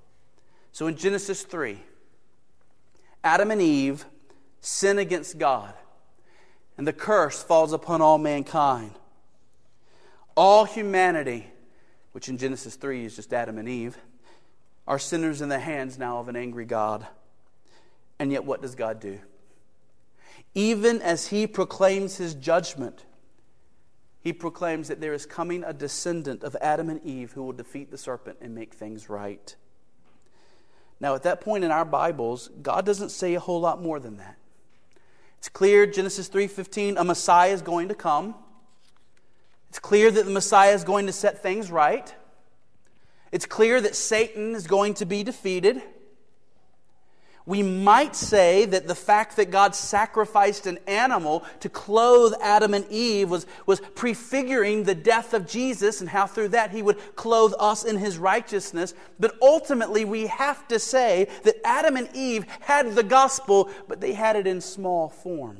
So 0.72 0.86
in 0.86 0.96
Genesis 0.96 1.44
3, 1.44 1.78
Adam 3.24 3.50
and 3.50 3.62
Eve 3.62 4.04
sin 4.62 4.98
against 4.98 5.36
God, 5.38 5.74
and 6.78 6.86
the 6.86 6.92
curse 6.92 7.42
falls 7.42 7.74
upon 7.74 8.00
all 8.00 8.16
mankind. 8.16 8.92
All 10.34 10.64
humanity, 10.64 11.46
which 12.12 12.28
in 12.30 12.38
Genesis 12.38 12.76
3 12.76 13.04
is 13.04 13.16
just 13.16 13.34
Adam 13.34 13.58
and 13.58 13.68
Eve, 13.68 13.98
are 14.86 14.98
sinners 14.98 15.42
in 15.42 15.48
the 15.48 15.58
hands 15.58 15.98
now 15.98 16.18
of 16.18 16.28
an 16.28 16.36
angry 16.36 16.64
God. 16.64 17.06
And 18.18 18.32
yet, 18.32 18.44
what 18.44 18.62
does 18.62 18.74
God 18.74 19.00
do? 19.00 19.18
Even 20.54 21.02
as 21.02 21.28
he 21.28 21.46
proclaims 21.46 22.16
his 22.16 22.34
judgment, 22.34 23.04
he 24.20 24.32
proclaims 24.32 24.88
that 24.88 25.00
there 25.00 25.12
is 25.12 25.26
coming 25.26 25.64
a 25.64 25.72
descendant 25.72 26.44
of 26.44 26.56
Adam 26.60 26.88
and 26.88 27.02
Eve 27.02 27.32
who 27.32 27.42
will 27.42 27.52
defeat 27.52 27.90
the 27.90 27.98
serpent 27.98 28.38
and 28.40 28.54
make 28.54 28.74
things 28.74 29.08
right. 29.08 29.56
Now, 31.00 31.16
at 31.16 31.24
that 31.24 31.40
point 31.40 31.64
in 31.64 31.72
our 31.72 31.84
Bibles, 31.84 32.48
God 32.62 32.86
doesn't 32.86 33.08
say 33.08 33.34
a 33.34 33.40
whole 33.40 33.60
lot 33.60 33.82
more 33.82 33.98
than 33.98 34.18
that. 34.18 34.36
It's 35.42 35.48
clear 35.48 35.86
Genesis 35.86 36.28
3:15 36.28 36.96
a 36.96 37.02
Messiah 37.02 37.50
is 37.50 37.62
going 37.62 37.88
to 37.88 37.96
come. 37.96 38.36
It's 39.70 39.80
clear 39.80 40.08
that 40.08 40.24
the 40.24 40.30
Messiah 40.30 40.72
is 40.72 40.84
going 40.84 41.06
to 41.06 41.12
set 41.12 41.42
things 41.42 41.68
right. 41.68 42.14
It's 43.32 43.44
clear 43.44 43.80
that 43.80 43.96
Satan 43.96 44.54
is 44.54 44.68
going 44.68 44.94
to 44.94 45.04
be 45.04 45.24
defeated. 45.24 45.82
We 47.44 47.62
might 47.62 48.14
say 48.14 48.66
that 48.66 48.86
the 48.86 48.94
fact 48.94 49.36
that 49.36 49.50
God 49.50 49.74
sacrificed 49.74 50.66
an 50.68 50.78
animal 50.86 51.44
to 51.60 51.68
clothe 51.68 52.34
Adam 52.40 52.72
and 52.72 52.88
Eve 52.88 53.30
was, 53.30 53.46
was 53.66 53.80
prefiguring 53.80 54.84
the 54.84 54.94
death 54.94 55.34
of 55.34 55.48
Jesus 55.48 56.00
and 56.00 56.08
how 56.08 56.26
through 56.26 56.48
that 56.48 56.70
he 56.70 56.82
would 56.82 56.98
clothe 57.16 57.52
us 57.58 57.82
in 57.84 57.96
his 57.96 58.16
righteousness. 58.16 58.94
But 59.18 59.36
ultimately, 59.42 60.04
we 60.04 60.28
have 60.28 60.68
to 60.68 60.78
say 60.78 61.26
that 61.42 61.56
Adam 61.66 61.96
and 61.96 62.08
Eve 62.14 62.46
had 62.60 62.94
the 62.94 63.02
gospel, 63.02 63.70
but 63.88 64.00
they 64.00 64.12
had 64.12 64.36
it 64.36 64.46
in 64.46 64.60
small 64.60 65.08
form. 65.08 65.58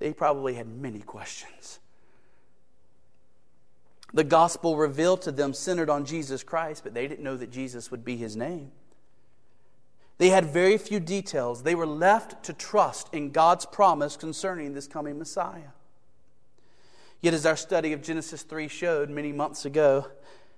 They 0.00 0.12
probably 0.12 0.54
had 0.54 0.66
many 0.66 1.00
questions. 1.00 1.78
The 4.12 4.24
gospel 4.24 4.76
revealed 4.76 5.22
to 5.22 5.32
them 5.32 5.52
centered 5.52 5.90
on 5.90 6.04
Jesus 6.04 6.42
Christ, 6.42 6.82
but 6.82 6.94
they 6.94 7.06
didn't 7.06 7.22
know 7.22 7.36
that 7.36 7.52
Jesus 7.52 7.92
would 7.92 8.04
be 8.04 8.16
his 8.16 8.36
name. 8.36 8.72
They 10.18 10.30
had 10.30 10.46
very 10.46 10.76
few 10.78 11.00
details. 11.00 11.62
They 11.62 11.76
were 11.76 11.86
left 11.86 12.44
to 12.44 12.52
trust 12.52 13.08
in 13.14 13.30
God's 13.30 13.64
promise 13.66 14.16
concerning 14.16 14.74
this 14.74 14.88
coming 14.88 15.18
Messiah. 15.18 15.72
Yet, 17.20 17.34
as 17.34 17.46
our 17.46 17.56
study 17.56 17.92
of 17.92 18.02
Genesis 18.02 18.42
3 18.42 18.68
showed 18.68 19.10
many 19.10 19.32
months 19.32 19.64
ago, 19.64 20.08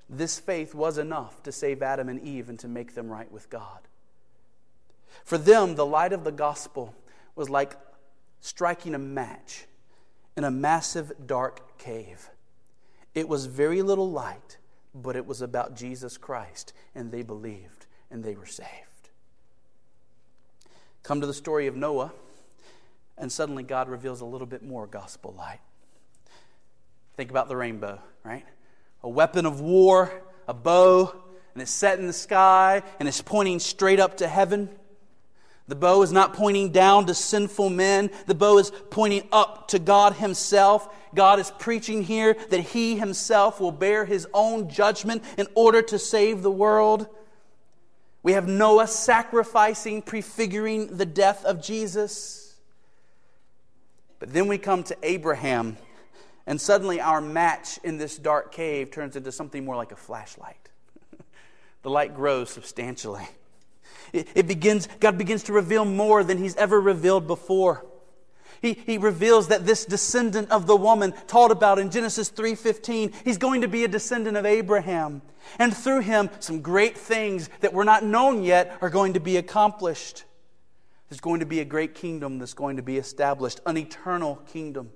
this 0.09 0.38
faith 0.38 0.75
was 0.75 0.99
enough 0.99 1.42
to 1.44 1.53
save 1.53 1.83
Adam 1.83 2.09
and 2.09 2.20
Eve 2.20 2.49
and 2.49 2.59
to 2.59 2.68
make 2.68 2.94
them 2.94 3.09
right 3.09 3.31
with 3.31 3.49
God. 3.49 3.81
For 5.25 5.38
them, 5.38 5.75
the 5.75 5.87
light 5.87 6.12
of 6.12 6.25
the 6.25 6.33
gospel 6.33 6.94
was 7.37 7.49
like 7.49 7.77
striking 8.40 8.94
a 8.94 8.99
match 8.99 9.66
in 10.37 10.44
a 10.44 10.51
massive 10.51 11.12
dark 11.27 11.79
cave. 11.79 12.31
It 13.14 13.29
was 13.29 13.46
very 13.46 13.83
little 13.83 14.11
light, 14.11 14.59
but 14.94 15.16
it 15.16 15.27
was 15.27 15.42
about 15.42 15.77
Jesus 15.77 16.16
Christ, 16.16 16.73
and 16.94 17.11
they 17.11 17.23
believed 17.23 17.87
and 18.11 18.25
they 18.25 18.35
were 18.35 18.46
saved. 18.46 18.89
Come 21.02 21.20
to 21.22 21.26
the 21.26 21.34
story 21.34 21.66
of 21.66 21.76
Noah, 21.76 22.12
and 23.16 23.32
suddenly 23.32 23.62
God 23.62 23.88
reveals 23.88 24.20
a 24.20 24.26
little 24.26 24.46
bit 24.46 24.62
more 24.62 24.86
gospel 24.86 25.34
light. 25.36 25.60
Think 27.16 27.30
about 27.30 27.48
the 27.48 27.56
rainbow, 27.56 28.00
right? 28.24 28.44
A 29.02 29.08
weapon 29.08 29.46
of 29.46 29.60
war, 29.60 30.12
a 30.46 30.54
bow, 30.54 31.14
and 31.54 31.62
it's 31.62 31.70
set 31.70 31.98
in 31.98 32.06
the 32.06 32.12
sky, 32.12 32.82
and 32.98 33.08
it's 33.08 33.22
pointing 33.22 33.58
straight 33.58 33.98
up 33.98 34.18
to 34.18 34.28
heaven. 34.28 34.68
The 35.68 35.76
bow 35.76 36.02
is 36.02 36.12
not 36.12 36.34
pointing 36.34 36.70
down 36.70 37.06
to 37.06 37.14
sinful 37.14 37.70
men. 37.70 38.10
The 38.26 38.34
bow 38.34 38.58
is 38.58 38.72
pointing 38.90 39.28
up 39.30 39.68
to 39.68 39.78
God 39.78 40.14
Himself. 40.14 40.88
God 41.14 41.38
is 41.38 41.52
preaching 41.58 42.02
here 42.02 42.36
that 42.50 42.60
He 42.60 42.98
Himself 42.98 43.60
will 43.60 43.72
bear 43.72 44.04
His 44.04 44.26
own 44.34 44.68
judgment 44.68 45.22
in 45.38 45.46
order 45.54 45.80
to 45.82 45.98
save 45.98 46.42
the 46.42 46.50
world. 46.50 47.06
We 48.22 48.33
have 48.33 48.46
Noah 48.46 48.87
sacrificing, 48.87 50.02
prefiguring 50.02 50.96
the 50.96 51.06
death 51.06 51.44
of 51.44 51.62
Jesus. 51.62 52.56
But 54.18 54.33
then 54.33 54.46
we 54.46 54.59
come 54.59 54.83
to 54.85 54.96
Abraham, 55.02 55.78
and 56.46 56.61
suddenly 56.61 57.00
our 57.00 57.22
match 57.22 57.78
in 57.83 57.96
this 57.96 58.16
dark 58.16 58.52
cave 58.52 58.90
turns 58.90 59.16
into 59.16 59.33
something 59.33 59.64
more 59.64 59.76
like 59.76 59.92
a 59.92 59.96
flashlight. 59.96 60.68
the 61.83 61.90
light 61.90 62.14
grows 62.14 62.50
substantially. 62.50 63.26
It, 64.12 64.28
it, 64.35 64.46
begins, 64.46 64.88
God 64.98 65.16
begins 65.16 65.44
to 65.44 65.52
reveal 65.52 65.85
more 65.85 66.22
than 66.22 66.37
He's 66.37 66.56
ever 66.56 66.78
revealed 66.78 67.26
before. 67.26 67.87
He, 68.61 68.75
he 68.75 68.99
reveals 68.99 69.49
that 69.49 69.64
this 69.64 69.85
descendant 69.85 70.51
of 70.51 70.66
the 70.66 70.77
woman 70.77 71.14
taught 71.27 71.51
about 71.51 71.79
in 71.79 71.90
Genesis 71.90 72.31
3:15, 72.31 73.14
he's 73.25 73.38
going 73.38 73.62
to 73.62 73.68
be 73.68 73.85
a 73.85 73.88
descendant 73.88 74.37
of 74.37 74.44
Abraham. 74.44 75.23
And 75.59 75.75
through 75.75 76.01
him, 76.01 76.31
some 76.40 76.61
great 76.61 76.96
things 76.96 77.49
that 77.61 77.73
were 77.73 77.85
not 77.85 78.05
known 78.05 78.42
yet 78.42 78.77
are 78.83 78.90
going 78.90 79.14
to 79.14 79.20
be 79.20 79.38
accomplished. 79.38 80.25
There's 81.09 81.20
going 81.20 81.40
to 81.40 81.46
be 81.46 81.61
a 81.61 81.64
great 81.64 81.94
kingdom 81.94 82.38
that's 82.38 82.55
going 82.55 82.77
to 82.77 82.83
be 82.83 82.99
established, 82.99 83.61
an 83.66 83.77
eternal 83.77 84.37
kingdom 84.53 84.90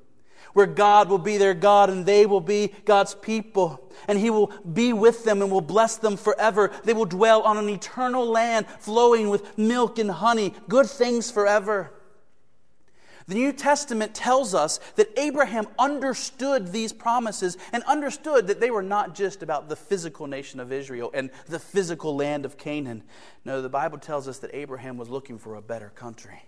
where 0.54 0.66
God 0.66 1.08
will 1.08 1.18
be 1.18 1.36
their 1.36 1.54
God 1.54 1.90
and 1.90 2.06
they 2.06 2.26
will 2.26 2.40
be 2.40 2.72
God's 2.84 3.14
people. 3.14 3.90
And 4.08 4.18
He 4.18 4.30
will 4.30 4.52
be 4.72 4.92
with 4.92 5.24
them 5.24 5.42
and 5.42 5.50
will 5.50 5.60
bless 5.60 5.96
them 5.96 6.16
forever. 6.16 6.70
They 6.84 6.94
will 6.94 7.04
dwell 7.04 7.42
on 7.42 7.58
an 7.58 7.68
eternal 7.68 8.24
land 8.24 8.66
flowing 8.78 9.28
with 9.28 9.58
milk 9.58 9.98
and 9.98 10.10
honey, 10.10 10.54
good 10.68 10.86
things 10.86 11.30
forever. 11.30 11.92
The 13.26 13.34
New 13.34 13.52
Testament 13.52 14.14
tells 14.14 14.54
us 14.54 14.80
that 14.96 15.18
Abraham 15.18 15.66
understood 15.78 16.72
these 16.72 16.92
promises 16.92 17.56
and 17.72 17.82
understood 17.84 18.48
that 18.48 18.60
they 18.60 18.70
were 18.70 18.82
not 18.82 19.14
just 19.14 19.42
about 19.42 19.68
the 19.68 19.76
physical 19.76 20.26
nation 20.26 20.60
of 20.60 20.72
Israel 20.72 21.10
and 21.14 21.30
the 21.46 21.58
physical 21.58 22.14
land 22.14 22.44
of 22.44 22.58
Canaan. 22.58 23.02
No, 23.44 23.62
the 23.62 23.70
Bible 23.70 23.98
tells 23.98 24.28
us 24.28 24.38
that 24.40 24.54
Abraham 24.54 24.98
was 24.98 25.08
looking 25.08 25.38
for 25.38 25.54
a 25.54 25.62
better 25.62 25.90
country. 25.90 26.42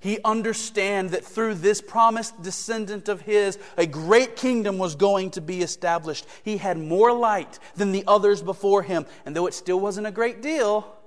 He 0.00 0.18
understood 0.24 1.08
that 1.10 1.24
through 1.24 1.54
this 1.54 1.80
promised 1.80 2.40
descendant 2.42 3.08
of 3.08 3.22
his, 3.22 3.58
a 3.76 3.86
great 3.86 4.36
kingdom 4.36 4.78
was 4.78 4.94
going 4.94 5.30
to 5.32 5.40
be 5.40 5.60
established. 5.60 6.24
He 6.44 6.58
had 6.58 6.78
more 6.78 7.12
light 7.12 7.58
than 7.74 7.90
the 7.90 8.04
others 8.06 8.40
before 8.40 8.82
him, 8.82 9.06
and 9.26 9.34
though 9.34 9.46
it 9.46 9.54
still 9.54 9.80
wasn't 9.80 10.06
a 10.06 10.12
great 10.12 10.40
deal, 10.40 10.97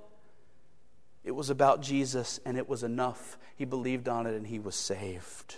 It 1.24 1.32
was 1.32 1.50
about 1.50 1.82
Jesus, 1.82 2.40
and 2.44 2.56
it 2.56 2.68
was 2.68 2.82
enough. 2.82 3.38
He 3.56 3.64
believed 3.64 4.08
on 4.08 4.26
it, 4.26 4.34
and 4.34 4.46
he 4.46 4.58
was 4.58 4.74
saved. 4.74 5.56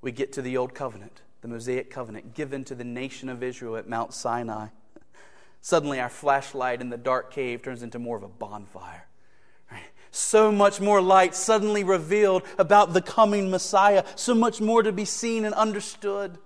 We 0.00 0.12
get 0.12 0.32
to 0.34 0.42
the 0.42 0.56
Old 0.56 0.74
Covenant, 0.74 1.22
the 1.40 1.48
Mosaic 1.48 1.90
Covenant, 1.90 2.34
given 2.34 2.64
to 2.64 2.74
the 2.74 2.84
nation 2.84 3.28
of 3.28 3.42
Israel 3.42 3.76
at 3.76 3.88
Mount 3.88 4.12
Sinai. 4.12 4.68
Suddenly, 5.62 6.00
our 6.00 6.08
flashlight 6.08 6.80
in 6.80 6.90
the 6.90 6.98
dark 6.98 7.32
cave 7.32 7.62
turns 7.62 7.82
into 7.82 7.98
more 7.98 8.16
of 8.16 8.22
a 8.22 8.28
bonfire. 8.28 9.06
So 10.12 10.50
much 10.50 10.80
more 10.80 11.02
light 11.02 11.34
suddenly 11.34 11.84
revealed 11.84 12.42
about 12.58 12.94
the 12.94 13.02
coming 13.02 13.50
Messiah, 13.50 14.02
so 14.14 14.34
much 14.34 14.62
more 14.62 14.82
to 14.82 14.90
be 14.90 15.04
seen 15.04 15.44
and 15.44 15.54
understood. 15.54 16.38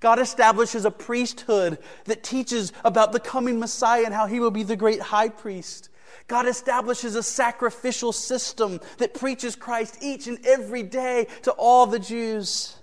God 0.00 0.18
establishes 0.18 0.84
a 0.84 0.90
priesthood 0.90 1.78
that 2.04 2.22
teaches 2.22 2.72
about 2.84 3.12
the 3.12 3.20
coming 3.20 3.58
Messiah 3.58 4.04
and 4.04 4.12
how 4.12 4.26
he 4.26 4.40
will 4.40 4.50
be 4.50 4.62
the 4.62 4.76
great 4.76 5.00
high 5.00 5.30
priest. 5.30 5.88
God 6.32 6.48
establishes 6.48 7.14
a 7.14 7.22
sacrificial 7.22 8.10
system 8.10 8.80
that 8.96 9.12
preaches 9.12 9.54
Christ 9.54 9.98
each 10.00 10.26
and 10.28 10.38
every 10.46 10.82
day 10.82 11.26
to 11.42 11.50
all 11.50 11.84
the 11.84 11.98
Jews. 11.98 12.74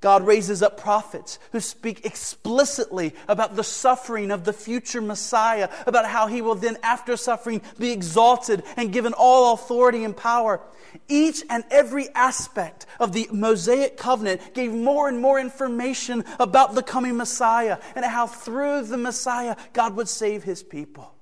God 0.00 0.26
raises 0.26 0.60
up 0.60 0.76
prophets 0.76 1.38
who 1.52 1.60
speak 1.60 2.04
explicitly 2.04 3.14
about 3.28 3.54
the 3.54 3.62
suffering 3.62 4.32
of 4.32 4.42
the 4.42 4.52
future 4.52 5.00
Messiah, 5.00 5.68
about 5.86 6.04
how 6.04 6.26
he 6.26 6.42
will 6.42 6.56
then, 6.56 6.78
after 6.82 7.16
suffering, 7.16 7.62
be 7.78 7.92
exalted 7.92 8.64
and 8.76 8.92
given 8.92 9.12
all 9.12 9.54
authority 9.54 10.02
and 10.02 10.16
power. 10.16 10.60
Each 11.06 11.44
and 11.48 11.62
every 11.70 12.08
aspect 12.16 12.86
of 12.98 13.12
the 13.12 13.28
Mosaic 13.30 13.98
covenant 13.98 14.52
gave 14.52 14.72
more 14.72 15.08
and 15.08 15.20
more 15.20 15.38
information 15.38 16.24
about 16.40 16.74
the 16.74 16.82
coming 16.82 17.16
Messiah 17.16 17.78
and 17.94 18.04
how 18.04 18.26
through 18.26 18.82
the 18.82 18.96
Messiah 18.96 19.54
God 19.72 19.94
would 19.94 20.08
save 20.08 20.42
his 20.42 20.64
people. 20.64 21.14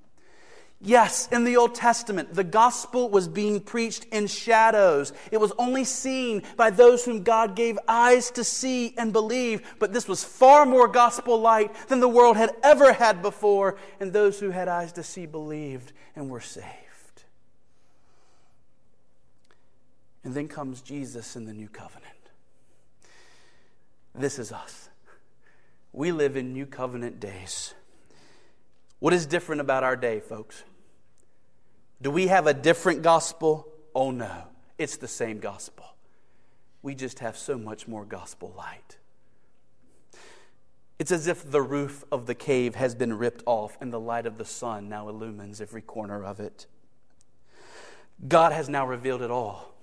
Yes, 0.80 1.28
in 1.32 1.42
the 1.42 1.56
Old 1.56 1.74
Testament, 1.74 2.34
the 2.34 2.44
gospel 2.44 3.08
was 3.08 3.26
being 3.26 3.60
preached 3.60 4.04
in 4.12 4.28
shadows. 4.28 5.12
It 5.32 5.38
was 5.38 5.52
only 5.58 5.82
seen 5.82 6.44
by 6.56 6.70
those 6.70 7.04
whom 7.04 7.24
God 7.24 7.56
gave 7.56 7.76
eyes 7.88 8.30
to 8.32 8.44
see 8.44 8.94
and 8.96 9.12
believe. 9.12 9.74
But 9.80 9.92
this 9.92 10.06
was 10.06 10.22
far 10.22 10.64
more 10.64 10.86
gospel 10.86 11.40
light 11.40 11.74
than 11.88 11.98
the 11.98 12.08
world 12.08 12.36
had 12.36 12.54
ever 12.62 12.92
had 12.92 13.22
before. 13.22 13.76
And 13.98 14.12
those 14.12 14.38
who 14.38 14.50
had 14.50 14.68
eyes 14.68 14.92
to 14.92 15.02
see 15.02 15.26
believed 15.26 15.92
and 16.14 16.30
were 16.30 16.40
saved. 16.40 16.66
And 20.22 20.32
then 20.32 20.46
comes 20.46 20.80
Jesus 20.80 21.34
in 21.34 21.44
the 21.44 21.54
new 21.54 21.68
covenant. 21.68 22.04
This 24.14 24.38
is 24.38 24.52
us. 24.52 24.90
We 25.92 26.12
live 26.12 26.36
in 26.36 26.52
new 26.52 26.66
covenant 26.66 27.18
days. 27.18 27.74
What 29.00 29.12
is 29.12 29.26
different 29.26 29.60
about 29.60 29.84
our 29.84 29.96
day, 29.96 30.20
folks? 30.20 30.64
Do 32.02 32.10
we 32.10 32.28
have 32.28 32.46
a 32.46 32.54
different 32.54 33.02
gospel? 33.02 33.68
Oh 33.94 34.10
no, 34.10 34.44
it's 34.76 34.96
the 34.96 35.08
same 35.08 35.38
gospel. 35.38 35.84
We 36.82 36.94
just 36.94 37.20
have 37.20 37.36
so 37.36 37.58
much 37.58 37.88
more 37.88 38.04
gospel 38.04 38.54
light. 38.56 38.98
It's 40.98 41.12
as 41.12 41.28
if 41.28 41.48
the 41.48 41.62
roof 41.62 42.04
of 42.10 42.26
the 42.26 42.34
cave 42.34 42.74
has 42.74 42.94
been 42.94 43.16
ripped 43.16 43.42
off 43.46 43.78
and 43.80 43.92
the 43.92 44.00
light 44.00 44.26
of 44.26 44.36
the 44.36 44.44
sun 44.44 44.88
now 44.88 45.08
illumines 45.08 45.60
every 45.60 45.82
corner 45.82 46.24
of 46.24 46.40
it. 46.40 46.66
God 48.26 48.52
has 48.52 48.68
now 48.68 48.84
revealed 48.84 49.22
it 49.22 49.30
all. 49.30 49.74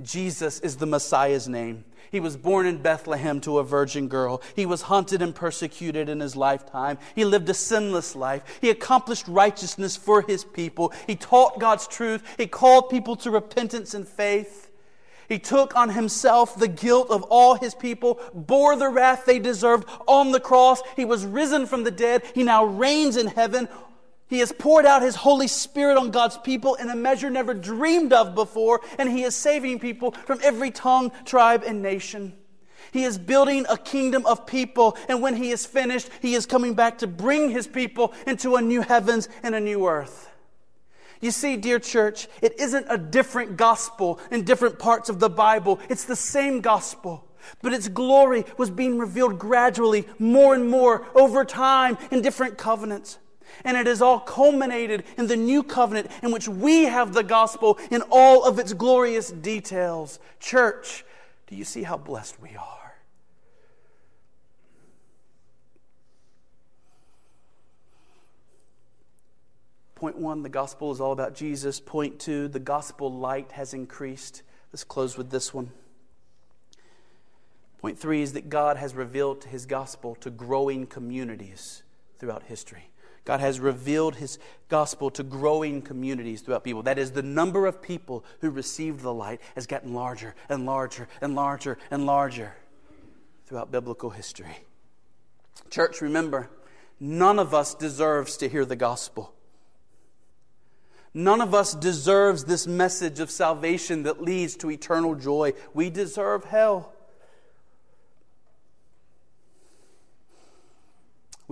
Jesus 0.00 0.60
is 0.60 0.76
the 0.76 0.86
Messiah's 0.86 1.48
name. 1.48 1.84
He 2.10 2.20
was 2.20 2.36
born 2.36 2.66
in 2.66 2.82
Bethlehem 2.82 3.40
to 3.40 3.58
a 3.58 3.64
virgin 3.64 4.08
girl. 4.08 4.42
He 4.54 4.66
was 4.66 4.82
hunted 4.82 5.22
and 5.22 5.34
persecuted 5.34 6.08
in 6.08 6.20
his 6.20 6.36
lifetime. 6.36 6.98
He 7.14 7.24
lived 7.24 7.48
a 7.48 7.54
sinless 7.54 8.14
life. 8.14 8.42
He 8.60 8.70
accomplished 8.70 9.26
righteousness 9.28 9.96
for 9.96 10.22
his 10.22 10.44
people. 10.44 10.92
He 11.06 11.16
taught 11.16 11.58
God's 11.58 11.86
truth. 11.86 12.22
He 12.36 12.46
called 12.46 12.90
people 12.90 13.16
to 13.16 13.30
repentance 13.30 13.94
and 13.94 14.06
faith. 14.06 14.70
He 15.28 15.38
took 15.38 15.74
on 15.74 15.88
himself 15.90 16.56
the 16.56 16.68
guilt 16.68 17.10
of 17.10 17.22
all 17.22 17.54
his 17.54 17.74
people, 17.74 18.20
bore 18.34 18.76
the 18.76 18.88
wrath 18.88 19.24
they 19.24 19.38
deserved 19.38 19.88
on 20.06 20.32
the 20.32 20.40
cross. 20.40 20.82
He 20.94 21.06
was 21.06 21.24
risen 21.24 21.64
from 21.64 21.84
the 21.84 21.90
dead. 21.90 22.22
He 22.34 22.42
now 22.42 22.66
reigns 22.66 23.16
in 23.16 23.28
heaven. 23.28 23.68
He 24.32 24.38
has 24.38 24.50
poured 24.50 24.86
out 24.86 25.02
His 25.02 25.16
Holy 25.16 25.46
Spirit 25.46 25.98
on 25.98 26.10
God's 26.10 26.38
people 26.38 26.74
in 26.76 26.88
a 26.88 26.96
measure 26.96 27.28
never 27.28 27.52
dreamed 27.52 28.14
of 28.14 28.34
before, 28.34 28.80
and 28.98 29.10
He 29.10 29.24
is 29.24 29.36
saving 29.36 29.78
people 29.78 30.12
from 30.12 30.38
every 30.42 30.70
tongue, 30.70 31.12
tribe, 31.26 31.64
and 31.66 31.82
nation. 31.82 32.32
He 32.92 33.04
is 33.04 33.18
building 33.18 33.66
a 33.68 33.76
kingdom 33.76 34.24
of 34.24 34.46
people, 34.46 34.96
and 35.06 35.20
when 35.20 35.36
He 35.36 35.50
is 35.50 35.66
finished, 35.66 36.08
He 36.22 36.34
is 36.34 36.46
coming 36.46 36.72
back 36.72 36.96
to 37.00 37.06
bring 37.06 37.50
His 37.50 37.66
people 37.66 38.14
into 38.26 38.56
a 38.56 38.62
new 38.62 38.80
heavens 38.80 39.28
and 39.42 39.54
a 39.54 39.60
new 39.60 39.86
earth. 39.86 40.30
You 41.20 41.30
see, 41.30 41.58
dear 41.58 41.78
church, 41.78 42.26
it 42.40 42.58
isn't 42.58 42.86
a 42.88 42.96
different 42.96 43.58
gospel 43.58 44.18
in 44.30 44.44
different 44.44 44.78
parts 44.78 45.10
of 45.10 45.20
the 45.20 45.28
Bible, 45.28 45.78
it's 45.90 46.06
the 46.06 46.16
same 46.16 46.62
gospel. 46.62 47.28
But 47.60 47.74
its 47.74 47.88
glory 47.88 48.46
was 48.56 48.70
being 48.70 48.96
revealed 48.96 49.38
gradually, 49.38 50.08
more 50.18 50.54
and 50.54 50.70
more, 50.70 51.06
over 51.14 51.44
time, 51.44 51.98
in 52.10 52.22
different 52.22 52.56
covenants. 52.56 53.18
And 53.64 53.76
it 53.76 53.86
is 53.86 54.02
all 54.02 54.20
culminated 54.20 55.04
in 55.16 55.26
the 55.26 55.36
new 55.36 55.62
covenant 55.62 56.10
in 56.22 56.32
which 56.32 56.48
we 56.48 56.84
have 56.84 57.12
the 57.12 57.22
gospel 57.22 57.78
in 57.90 58.02
all 58.10 58.44
of 58.44 58.58
its 58.58 58.72
glorious 58.72 59.30
details. 59.30 60.18
Church, 60.40 61.04
do 61.46 61.56
you 61.56 61.64
see 61.64 61.82
how 61.82 61.96
blessed 61.96 62.40
we 62.40 62.56
are? 62.56 62.94
Point 69.94 70.18
one, 70.18 70.42
the 70.42 70.48
gospel 70.48 70.90
is 70.90 71.00
all 71.00 71.12
about 71.12 71.34
Jesus. 71.34 71.78
Point 71.78 72.18
two, 72.18 72.48
the 72.48 72.58
gospel 72.58 73.12
light 73.12 73.52
has 73.52 73.72
increased. 73.72 74.42
Let's 74.72 74.82
close 74.82 75.16
with 75.16 75.30
this 75.30 75.54
one. 75.54 75.70
Point 77.80 77.98
three 77.98 78.22
is 78.22 78.32
that 78.32 78.48
God 78.48 78.76
has 78.78 78.94
revealed 78.94 79.44
his 79.44 79.66
gospel 79.66 80.16
to 80.16 80.30
growing 80.30 80.86
communities 80.86 81.82
throughout 82.18 82.44
history. 82.44 82.88
God 83.24 83.40
has 83.40 83.60
revealed 83.60 84.16
his 84.16 84.38
gospel 84.68 85.10
to 85.12 85.22
growing 85.22 85.80
communities 85.80 86.40
throughout 86.40 86.64
people. 86.64 86.82
That 86.82 86.98
is, 86.98 87.12
the 87.12 87.22
number 87.22 87.66
of 87.66 87.80
people 87.80 88.24
who 88.40 88.50
received 88.50 89.00
the 89.00 89.14
light 89.14 89.40
has 89.54 89.66
gotten 89.66 89.94
larger 89.94 90.34
and 90.48 90.66
larger 90.66 91.08
and 91.20 91.34
larger 91.34 91.78
and 91.90 92.04
larger 92.04 92.54
throughout 93.46 93.70
biblical 93.70 94.10
history. 94.10 94.56
Church, 95.70 96.00
remember, 96.00 96.50
none 96.98 97.38
of 97.38 97.54
us 97.54 97.74
deserves 97.74 98.36
to 98.38 98.48
hear 98.48 98.64
the 98.64 98.76
gospel. 98.76 99.34
None 101.14 101.42
of 101.42 101.54
us 101.54 101.74
deserves 101.74 102.44
this 102.44 102.66
message 102.66 103.20
of 103.20 103.30
salvation 103.30 104.04
that 104.04 104.22
leads 104.22 104.56
to 104.56 104.70
eternal 104.70 105.14
joy. 105.14 105.52
We 105.74 105.90
deserve 105.90 106.44
hell. 106.44 106.91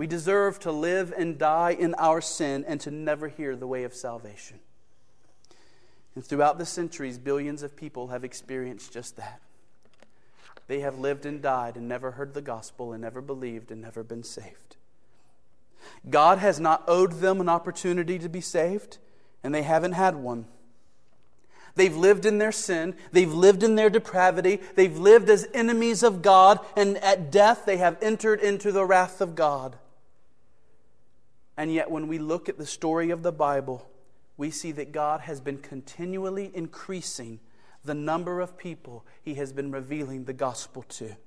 We 0.01 0.07
deserve 0.07 0.57
to 0.61 0.71
live 0.71 1.13
and 1.15 1.37
die 1.37 1.77
in 1.77 1.93
our 1.99 2.21
sin 2.21 2.65
and 2.67 2.81
to 2.81 2.89
never 2.89 3.27
hear 3.27 3.55
the 3.55 3.67
way 3.67 3.83
of 3.83 3.93
salvation. 3.93 4.59
And 6.15 6.25
throughout 6.25 6.57
the 6.57 6.65
centuries, 6.65 7.19
billions 7.19 7.61
of 7.61 7.75
people 7.75 8.07
have 8.07 8.23
experienced 8.23 8.91
just 8.91 9.15
that. 9.17 9.41
They 10.65 10.79
have 10.79 10.97
lived 10.97 11.27
and 11.27 11.39
died 11.39 11.77
and 11.77 11.87
never 11.87 12.09
heard 12.09 12.33
the 12.33 12.41
gospel 12.41 12.93
and 12.93 13.03
never 13.03 13.21
believed 13.21 13.69
and 13.69 13.79
never 13.79 14.03
been 14.03 14.23
saved. 14.23 14.75
God 16.09 16.39
has 16.39 16.59
not 16.59 16.83
owed 16.87 17.19
them 17.19 17.39
an 17.39 17.47
opportunity 17.47 18.17
to 18.17 18.27
be 18.27 18.41
saved, 18.41 18.97
and 19.43 19.53
they 19.53 19.61
haven't 19.61 19.93
had 19.93 20.15
one. 20.15 20.47
They've 21.75 21.95
lived 21.95 22.25
in 22.25 22.39
their 22.39 22.51
sin. 22.51 22.95
They've 23.11 23.31
lived 23.31 23.61
in 23.61 23.75
their 23.75 23.91
depravity. 23.91 24.61
They've 24.73 24.97
lived 24.97 25.29
as 25.29 25.47
enemies 25.53 26.01
of 26.01 26.23
God, 26.23 26.57
and 26.75 26.97
at 27.03 27.31
death 27.31 27.67
they 27.67 27.77
have 27.77 27.99
entered 28.01 28.39
into 28.39 28.71
the 28.71 28.83
wrath 28.83 29.21
of 29.21 29.35
God. 29.35 29.77
And 31.61 31.71
yet, 31.71 31.91
when 31.91 32.07
we 32.07 32.17
look 32.17 32.49
at 32.49 32.57
the 32.57 32.65
story 32.65 33.11
of 33.11 33.21
the 33.21 33.31
Bible, 33.31 33.87
we 34.35 34.49
see 34.49 34.71
that 34.71 34.91
God 34.91 35.21
has 35.21 35.39
been 35.39 35.59
continually 35.59 36.49
increasing 36.55 37.39
the 37.85 37.93
number 37.93 38.41
of 38.41 38.57
people 38.57 39.05
he 39.21 39.35
has 39.35 39.53
been 39.53 39.71
revealing 39.71 40.23
the 40.23 40.33
gospel 40.33 40.81
to. 40.89 41.05
It 41.05 41.17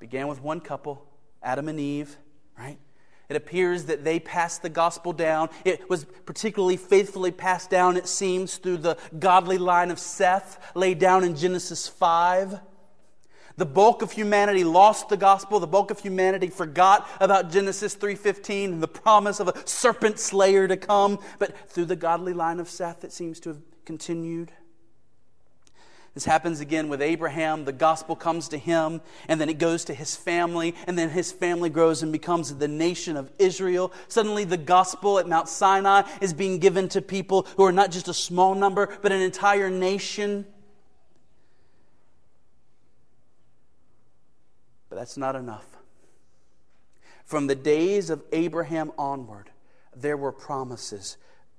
began 0.00 0.26
with 0.26 0.42
one 0.42 0.58
couple, 0.58 1.06
Adam 1.40 1.68
and 1.68 1.78
Eve, 1.78 2.16
right? 2.58 2.78
It 3.28 3.36
appears 3.36 3.84
that 3.84 4.02
they 4.02 4.18
passed 4.18 4.62
the 4.62 4.70
gospel 4.70 5.12
down. 5.12 5.50
It 5.64 5.88
was 5.88 6.04
particularly 6.26 6.76
faithfully 6.76 7.30
passed 7.30 7.70
down, 7.70 7.96
it 7.96 8.08
seems, 8.08 8.56
through 8.56 8.78
the 8.78 8.98
godly 9.20 9.58
line 9.58 9.92
of 9.92 10.00
Seth, 10.00 10.72
laid 10.74 10.98
down 10.98 11.22
in 11.22 11.36
Genesis 11.36 11.86
5. 11.86 12.58
The 13.58 13.66
bulk 13.66 14.02
of 14.02 14.12
humanity 14.12 14.62
lost 14.62 15.08
the 15.08 15.16
gospel. 15.16 15.58
The 15.58 15.66
bulk 15.66 15.90
of 15.90 15.98
humanity 15.98 16.46
forgot 16.46 17.08
about 17.20 17.50
Genesis 17.50 17.96
3:15 17.96 18.72
and 18.74 18.82
the 18.82 18.86
promise 18.86 19.40
of 19.40 19.48
a 19.48 19.66
serpent 19.66 20.20
slayer 20.20 20.68
to 20.68 20.76
come, 20.76 21.18
but 21.40 21.68
through 21.68 21.86
the 21.86 21.96
godly 21.96 22.32
line 22.32 22.60
of 22.60 22.70
Seth 22.70 23.02
it 23.02 23.12
seems 23.12 23.40
to 23.40 23.48
have 23.48 23.58
continued. 23.84 24.52
This 26.14 26.24
happens 26.24 26.60
again 26.60 26.88
with 26.88 27.02
Abraham. 27.02 27.64
The 27.64 27.72
gospel 27.72 28.14
comes 28.14 28.48
to 28.48 28.58
him, 28.58 29.00
and 29.26 29.40
then 29.40 29.48
it 29.48 29.58
goes 29.58 29.84
to 29.86 29.94
his 29.94 30.14
family, 30.14 30.76
and 30.86 30.96
then 30.96 31.10
his 31.10 31.32
family 31.32 31.68
grows 31.68 32.00
and 32.00 32.12
becomes 32.12 32.54
the 32.54 32.68
nation 32.68 33.16
of 33.16 33.32
Israel. 33.40 33.92
Suddenly, 34.06 34.44
the 34.44 34.56
gospel 34.56 35.18
at 35.18 35.26
Mount 35.26 35.48
Sinai 35.48 36.02
is 36.20 36.32
being 36.32 36.60
given 36.60 36.88
to 36.90 37.02
people 37.02 37.44
who 37.56 37.64
are 37.64 37.72
not 37.72 37.90
just 37.90 38.06
a 38.06 38.14
small 38.14 38.54
number, 38.54 38.88
but 39.02 39.10
an 39.10 39.20
entire 39.20 39.68
nation. 39.68 40.46
That's 44.98 45.16
not 45.16 45.36
enough. 45.36 45.64
From 47.24 47.46
the 47.46 47.54
days 47.54 48.10
of 48.10 48.24
Abraham 48.32 48.90
onward, 48.98 49.50
there 49.94 50.16
were 50.16 50.32
promises 50.32 51.18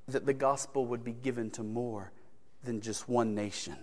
that 0.09 0.25
the 0.25 0.33
gospel 0.33 0.85
would 0.87 1.05
be 1.05 1.13
given 1.13 1.49
to 1.51 1.63
more 1.63 2.11
than 2.65 2.81
just 2.81 3.07
one 3.07 3.33
nation. 3.33 3.77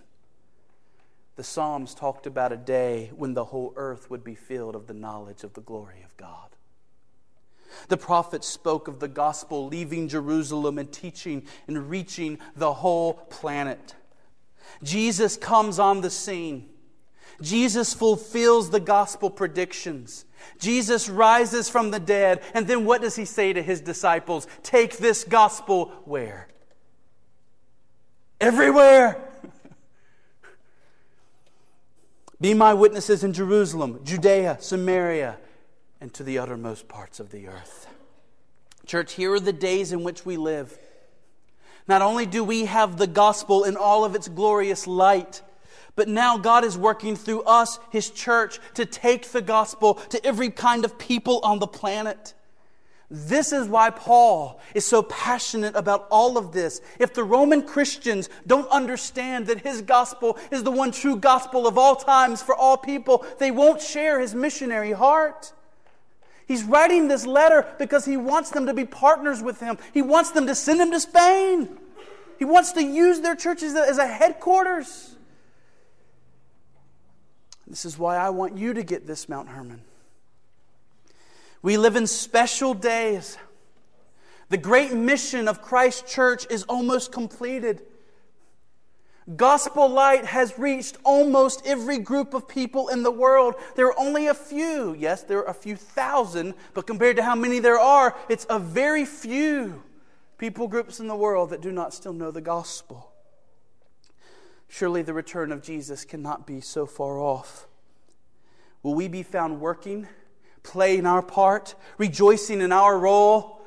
The 1.37 1.43
Psalms 1.43 1.95
talked 1.95 2.27
about 2.27 2.51
a 2.51 2.57
day 2.57 3.11
when 3.15 3.33
the 3.33 3.45
whole 3.45 3.73
earth 3.75 4.11
would 4.11 4.23
be 4.23 4.35
filled 4.35 4.75
of 4.75 4.85
the 4.85 4.93
knowledge 4.93 5.43
of 5.43 5.53
the 5.53 5.61
glory 5.61 6.03
of 6.05 6.15
God. 6.17 6.49
The 7.87 7.97
prophets 7.97 8.47
spoke 8.47 8.87
of 8.87 8.99
the 8.99 9.07
gospel 9.07 9.67
leaving 9.67 10.07
Jerusalem 10.07 10.77
and 10.77 10.91
teaching 10.91 11.47
and 11.67 11.89
reaching 11.89 12.37
the 12.55 12.73
whole 12.73 13.13
planet. 13.13 13.95
Jesus 14.83 15.35
comes 15.35 15.79
on 15.79 16.01
the 16.01 16.11
scene. 16.11 16.69
Jesus 17.41 17.93
fulfills 17.93 18.69
the 18.69 18.79
gospel 18.79 19.29
predictions. 19.29 20.25
Jesus 20.59 21.09
rises 21.09 21.69
from 21.69 21.91
the 21.91 21.99
dead. 21.99 22.41
And 22.53 22.67
then 22.67 22.85
what 22.85 23.01
does 23.01 23.15
he 23.15 23.25
say 23.25 23.53
to 23.53 23.61
his 23.61 23.81
disciples? 23.81 24.47
Take 24.63 24.97
this 24.97 25.23
gospel 25.23 25.91
where? 26.05 26.47
Everywhere. 28.39 29.21
Be 32.41 32.53
my 32.53 32.73
witnesses 32.73 33.23
in 33.23 33.33
Jerusalem, 33.33 33.99
Judea, 34.03 34.57
Samaria, 34.59 35.37
and 35.99 36.13
to 36.13 36.23
the 36.23 36.37
uttermost 36.37 36.87
parts 36.87 37.19
of 37.19 37.31
the 37.31 37.47
earth. 37.47 37.87
Church, 38.85 39.13
here 39.13 39.33
are 39.33 39.39
the 39.39 39.53
days 39.53 39.91
in 39.91 40.03
which 40.03 40.25
we 40.25 40.37
live. 40.37 40.77
Not 41.87 42.01
only 42.01 42.25
do 42.25 42.43
we 42.43 42.65
have 42.65 42.97
the 42.97 43.07
gospel 43.07 43.63
in 43.63 43.75
all 43.75 44.05
of 44.05 44.15
its 44.15 44.27
glorious 44.27 44.87
light, 44.87 45.41
but 45.97 46.07
now 46.07 46.37
God 46.37 46.63
is 46.63 46.77
working 46.77 47.17
through 47.17 47.41
us, 47.41 47.79
His 47.89 48.09
church, 48.09 48.59
to 48.75 48.85
take 48.85 49.31
the 49.31 49.41
gospel 49.41 49.95
to 49.95 50.25
every 50.25 50.51
kind 50.51 50.85
of 50.85 50.97
people 50.97 51.41
on 51.43 51.59
the 51.59 51.67
planet. 51.67 52.35
This 53.09 53.51
is 53.51 53.67
why 53.67 53.89
Paul 53.89 54.59
is 54.75 54.85
so 54.85 55.01
passionate 55.01 55.75
about 55.75 56.07
all 56.11 56.37
of 56.37 56.51
this. 56.51 56.81
If 56.99 57.13
the 57.13 57.23
Roman 57.23 57.63
Christians 57.63 58.29
don't 58.45 58.69
understand 58.69 59.47
that 59.47 59.61
his 59.61 59.81
gospel 59.81 60.37
is 60.51 60.63
the 60.63 60.71
one 60.71 60.91
true 60.91 61.15
gospel 61.15 61.67
of 61.67 61.77
all 61.77 61.95
times 61.95 62.43
for 62.43 62.53
all 62.53 62.77
people, 62.77 63.25
they 63.39 63.49
won't 63.49 63.81
share 63.81 64.19
his 64.19 64.35
missionary 64.35 64.91
heart. 64.91 65.53
He's 66.47 66.63
writing 66.63 67.07
this 67.07 67.25
letter 67.25 67.65
because 67.79 68.05
he 68.05 68.17
wants 68.17 68.51
them 68.51 68.67
to 68.67 68.73
be 68.73 68.85
partners 68.85 69.41
with 69.41 69.61
him. 69.61 69.77
He 69.93 70.01
wants 70.01 70.31
them 70.31 70.45
to 70.45 70.53
send 70.53 70.79
him 70.79 70.91
to 70.91 70.99
Spain. 70.99 71.69
He 72.37 72.45
wants 72.45 72.73
to 72.73 72.83
use 72.83 73.21
their 73.21 73.35
churches 73.35 73.73
as 73.73 73.97
a 73.97 74.07
headquarters. 74.07 75.16
This 77.67 77.85
is 77.85 77.99
why 77.99 78.15
I 78.15 78.29
want 78.29 78.57
you 78.57 78.73
to 78.73 78.83
get 78.83 79.05
this, 79.05 79.27
Mount 79.27 79.49
Hermon. 79.49 79.81
We 81.61 81.77
live 81.77 81.95
in 81.95 82.07
special 82.07 82.73
days. 82.73 83.37
The 84.49 84.57
great 84.57 84.93
mission 84.93 85.47
of 85.47 85.61
Christ 85.61 86.07
Church 86.07 86.45
is 86.49 86.63
almost 86.63 87.11
completed. 87.11 87.81
Gospel 89.35 89.89
light 89.89 90.23
has 90.23 90.57
reached 90.57 90.97
almost 91.03 91.61
every 91.65 91.99
group 91.99 92.33
of 92.33 92.47
people 92.47 92.87
in 92.87 93.03
the 93.03 93.11
world. 93.11 93.55
There 93.75 93.87
are 93.87 93.99
only 93.99 94.27
a 94.27 94.33
few. 94.33 94.95
Yes, 94.97 95.23
there 95.23 95.39
are 95.39 95.49
a 95.49 95.53
few 95.53 95.75
thousand, 95.75 96.53
but 96.73 96.87
compared 96.87 97.17
to 97.17 97.23
how 97.23 97.35
many 97.35 97.59
there 97.59 97.79
are, 97.79 98.15
it's 98.29 98.45
a 98.49 98.57
very 98.57 99.03
few 99.03 99.83
people 100.37 100.69
groups 100.69 101.01
in 101.01 101.07
the 101.07 101.15
world 101.15 101.49
that 101.49 101.59
do 101.59 101.73
not 101.73 101.93
still 101.93 102.13
know 102.13 102.31
the 102.31 102.39
gospel. 102.39 103.11
Surely 104.67 105.01
the 105.01 105.13
return 105.13 105.51
of 105.51 105.61
Jesus 105.61 106.05
cannot 106.05 106.45
be 106.45 106.61
so 106.61 106.85
far 106.85 107.19
off. 107.19 107.67
Will 108.83 108.95
we 108.95 109.07
be 109.07 109.23
found 109.23 109.59
working? 109.59 110.07
playing 110.67 111.05
our 111.05 111.21
part, 111.21 111.75
rejoicing 111.97 112.59
in 112.59 112.73
our 112.73 112.99
role, 112.99 113.61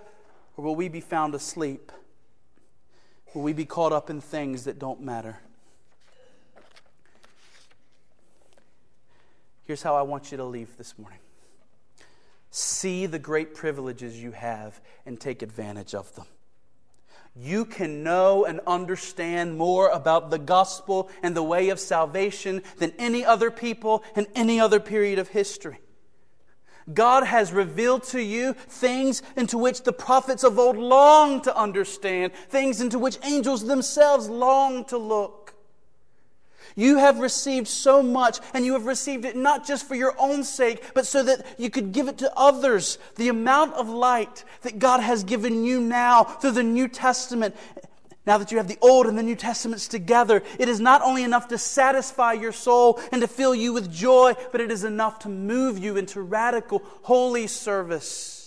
or 0.57 0.64
will 0.64 0.76
we 0.76 0.88
be 0.88 1.01
found 1.01 1.34
asleep? 1.34 1.90
Will 3.32 3.42
we 3.42 3.55
be 3.55 3.64
caught 3.64 3.92
up 3.92 4.11
in 4.11 4.20
things 4.20 4.64
that 4.64 4.78
don't 4.78 5.01
matter? 5.01 5.38
Here's 9.64 9.82
how 9.82 9.96
I 9.96 10.03
want 10.03 10.30
you 10.30 10.36
to 10.36 10.44
leave 10.44 10.76
this 10.76 10.98
morning 10.98 11.18
see 12.53 13.07
the 13.07 13.18
great 13.18 13.55
privileges 13.55 14.20
you 14.20 14.32
have 14.32 14.80
and 15.07 15.18
take 15.18 15.40
advantage 15.40 15.94
of 15.94 16.14
them. 16.16 16.26
You 17.35 17.64
can 17.64 18.03
know 18.03 18.45
and 18.45 18.61
understand 18.66 19.57
more 19.57 19.89
about 19.89 20.31
the 20.31 20.39
gospel 20.39 21.11
and 21.22 21.37
the 21.37 21.43
way 21.43 21.68
of 21.68 21.78
salvation 21.78 22.62
than 22.78 22.93
any 22.99 23.24
other 23.24 23.51
people 23.51 24.03
in 24.16 24.26
any 24.35 24.61
other 24.61 24.81
period 24.81 25.18
of 25.18 25.28
history. 25.28 25.78
God 26.93 27.24
has 27.24 27.53
revealed 27.53 28.03
to 28.05 28.20
you 28.20 28.55
things 28.55 29.22
into 29.37 29.59
which 29.59 29.83
the 29.83 29.93
prophets 29.93 30.43
of 30.43 30.59
old 30.59 30.76
longed 30.76 31.45
to 31.45 31.57
understand, 31.57 32.33
things 32.49 32.81
into 32.81 32.99
which 32.99 33.18
angels 33.22 33.64
themselves 33.64 34.28
long 34.28 34.85
to 34.87 34.99
look. 34.99 35.49
You 36.77 36.99
have 36.99 37.18
received 37.18 37.68
so 37.68 38.03
much, 38.03 38.39
and 38.55 38.64
you 38.64 38.75
have 38.75 38.87
received 38.87 39.25
it 39.25 39.37
not 39.37 39.66
just 39.66 39.87
for 39.87 39.95
your 39.95 40.14
own 40.18 40.45
sake, 40.45 40.83
but 40.95 41.07
so 41.07 41.23
that 41.23 41.47
you 41.59 41.71
could 41.71 41.93
give 41.93 42.09
it 42.09 42.18
to 42.18 42.33
others. 42.37 42.99
The 43.16 43.29
amount 43.29 43.75
of 43.75 43.89
light 43.89 44.45
that 44.62 44.79
God 44.79 45.01
has 45.01 45.25
given 45.25 45.64
you 45.64 45.81
now 45.81 46.25
through 46.25 46.53
the 46.53 46.62
New 46.62 46.89
Testament 46.89 47.55
now 48.27 48.39
that 48.39 48.53
you 48.53 48.59
have 48.59 48.68
the 48.68 48.79
Old 48.83 49.07
and 49.07 49.18
the 49.18 49.23
New 49.23 49.35
Testaments 49.35 49.89
together, 49.89 50.43
it 50.59 50.68
is 50.68 50.79
not 50.79 51.03
only 51.03 51.25
enough 51.25 51.49
to 51.49 51.59
satisfy 51.59 52.35
your 52.35 52.53
soul 52.53 53.01
and 53.11 53.23
to 53.23 53.27
fill 53.27 53.55
you 53.55 53.73
with 53.73 53.91
joy, 53.91 54.35
but 54.53 54.61
it 54.61 54.71
is 54.71 54.85
enough 54.85 55.21
to 55.21 55.29
move 55.29 55.79
you 55.79 55.97
into 55.97 56.21
radical, 56.21 56.83
holy 57.03 57.47
service. 57.47 58.39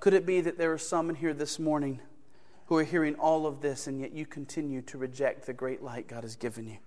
Could 0.00 0.14
it 0.14 0.24
be 0.24 0.40
that 0.40 0.56
there 0.56 0.72
are 0.72 0.78
some 0.78 1.10
in 1.10 1.16
here 1.16 1.34
this 1.34 1.58
morning 1.58 2.00
who 2.66 2.76
are 2.76 2.84
hearing 2.84 3.14
all 3.16 3.46
of 3.46 3.60
this, 3.60 3.86
and 3.86 4.00
yet 4.00 4.12
you 4.12 4.24
continue 4.24 4.80
to 4.82 4.96
reject 4.96 5.44
the 5.44 5.52
great 5.52 5.82
light 5.82 6.08
God 6.08 6.24
has 6.24 6.36
given 6.36 6.66
you? 6.66 6.78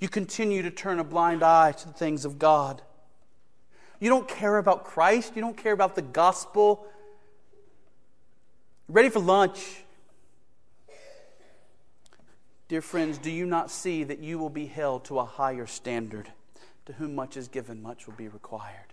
You 0.00 0.08
continue 0.08 0.62
to 0.62 0.70
turn 0.70 0.98
a 0.98 1.04
blind 1.04 1.44
eye 1.44 1.70
to 1.70 1.86
the 1.86 1.94
things 1.94 2.24
of 2.24 2.40
God. 2.40 2.82
You 4.00 4.08
don't 4.08 4.26
care 4.26 4.58
about 4.58 4.82
Christ. 4.82 5.34
You 5.36 5.42
don't 5.42 5.56
care 5.56 5.72
about 5.72 5.94
the 5.94 6.02
gospel. 6.02 6.84
Ready 8.88 9.08
for 9.08 9.20
lunch. 9.20 9.84
Dear 12.66 12.82
friends, 12.82 13.18
do 13.18 13.30
you 13.30 13.46
not 13.46 13.70
see 13.70 14.02
that 14.02 14.18
you 14.18 14.40
will 14.40 14.50
be 14.50 14.66
held 14.66 15.04
to 15.04 15.20
a 15.20 15.24
higher 15.24 15.68
standard? 15.68 16.32
To 16.86 16.94
whom 16.94 17.14
much 17.14 17.36
is 17.36 17.46
given, 17.46 17.80
much 17.80 18.08
will 18.08 18.14
be 18.14 18.26
required. 18.26 18.92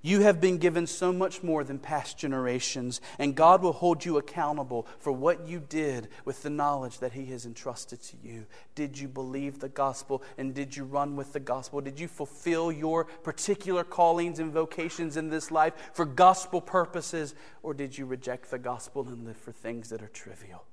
You 0.00 0.20
have 0.20 0.40
been 0.40 0.58
given 0.58 0.86
so 0.86 1.12
much 1.12 1.42
more 1.42 1.64
than 1.64 1.78
past 1.78 2.16
generations, 2.16 3.00
and 3.18 3.34
God 3.34 3.62
will 3.62 3.72
hold 3.72 4.04
you 4.04 4.16
accountable 4.16 4.86
for 5.00 5.10
what 5.10 5.48
you 5.48 5.60
did 5.60 6.08
with 6.24 6.42
the 6.42 6.50
knowledge 6.50 6.98
that 7.00 7.12
He 7.12 7.26
has 7.26 7.44
entrusted 7.44 8.00
to 8.02 8.16
you. 8.22 8.46
Did 8.74 8.98
you 8.98 9.08
believe 9.08 9.58
the 9.58 9.68
gospel 9.68 10.22
and 10.36 10.54
did 10.54 10.76
you 10.76 10.84
run 10.84 11.16
with 11.16 11.32
the 11.32 11.40
gospel? 11.40 11.80
Did 11.80 11.98
you 11.98 12.06
fulfill 12.06 12.70
your 12.70 13.04
particular 13.04 13.82
callings 13.82 14.38
and 14.38 14.52
vocations 14.52 15.16
in 15.16 15.30
this 15.30 15.50
life 15.50 15.74
for 15.92 16.04
gospel 16.04 16.60
purposes, 16.60 17.34
or 17.62 17.74
did 17.74 17.98
you 17.98 18.06
reject 18.06 18.50
the 18.50 18.58
gospel 18.58 19.08
and 19.08 19.24
live 19.24 19.36
for 19.36 19.52
things 19.52 19.90
that 19.90 20.02
are 20.02 20.08
trivial? 20.08 20.64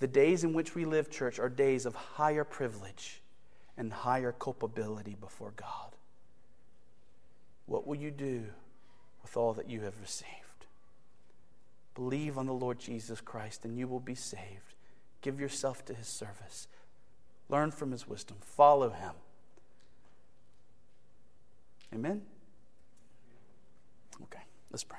The 0.00 0.08
days 0.08 0.44
in 0.44 0.54
which 0.54 0.74
we 0.74 0.84
live, 0.84 1.10
church, 1.10 1.38
are 1.38 1.48
days 1.48 1.86
of 1.86 1.94
higher 1.94 2.44
privilege 2.44 3.22
and 3.76 3.92
higher 3.92 4.32
culpability 4.32 5.16
before 5.20 5.52
God. 5.56 5.93
What 7.66 7.86
will 7.86 7.96
you 7.96 8.10
do 8.10 8.44
with 9.22 9.36
all 9.36 9.52
that 9.54 9.68
you 9.68 9.80
have 9.82 10.00
received? 10.00 10.28
Believe 11.94 12.36
on 12.36 12.46
the 12.46 12.52
Lord 12.52 12.78
Jesus 12.78 13.20
Christ 13.20 13.64
and 13.64 13.78
you 13.78 13.86
will 13.86 14.00
be 14.00 14.14
saved. 14.14 14.74
Give 15.22 15.40
yourself 15.40 15.84
to 15.86 15.94
his 15.94 16.06
service. 16.06 16.68
Learn 17.48 17.70
from 17.70 17.92
his 17.92 18.08
wisdom. 18.08 18.36
Follow 18.40 18.90
him. 18.90 19.12
Amen? 21.94 22.22
Okay, 24.22 24.42
let's 24.70 24.84
pray. 24.84 24.98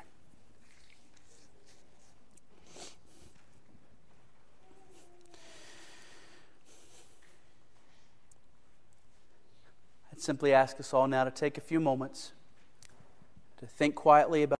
I'd 10.11 10.21
simply 10.21 10.53
ask 10.53 10.79
us 10.79 10.93
all 10.93 11.07
now 11.07 11.25
to 11.25 11.31
take 11.31 11.57
a 11.57 11.61
few 11.61 11.81
moments 11.81 12.31
think 13.65 13.95
quietly 13.95 14.43
about 14.43 14.53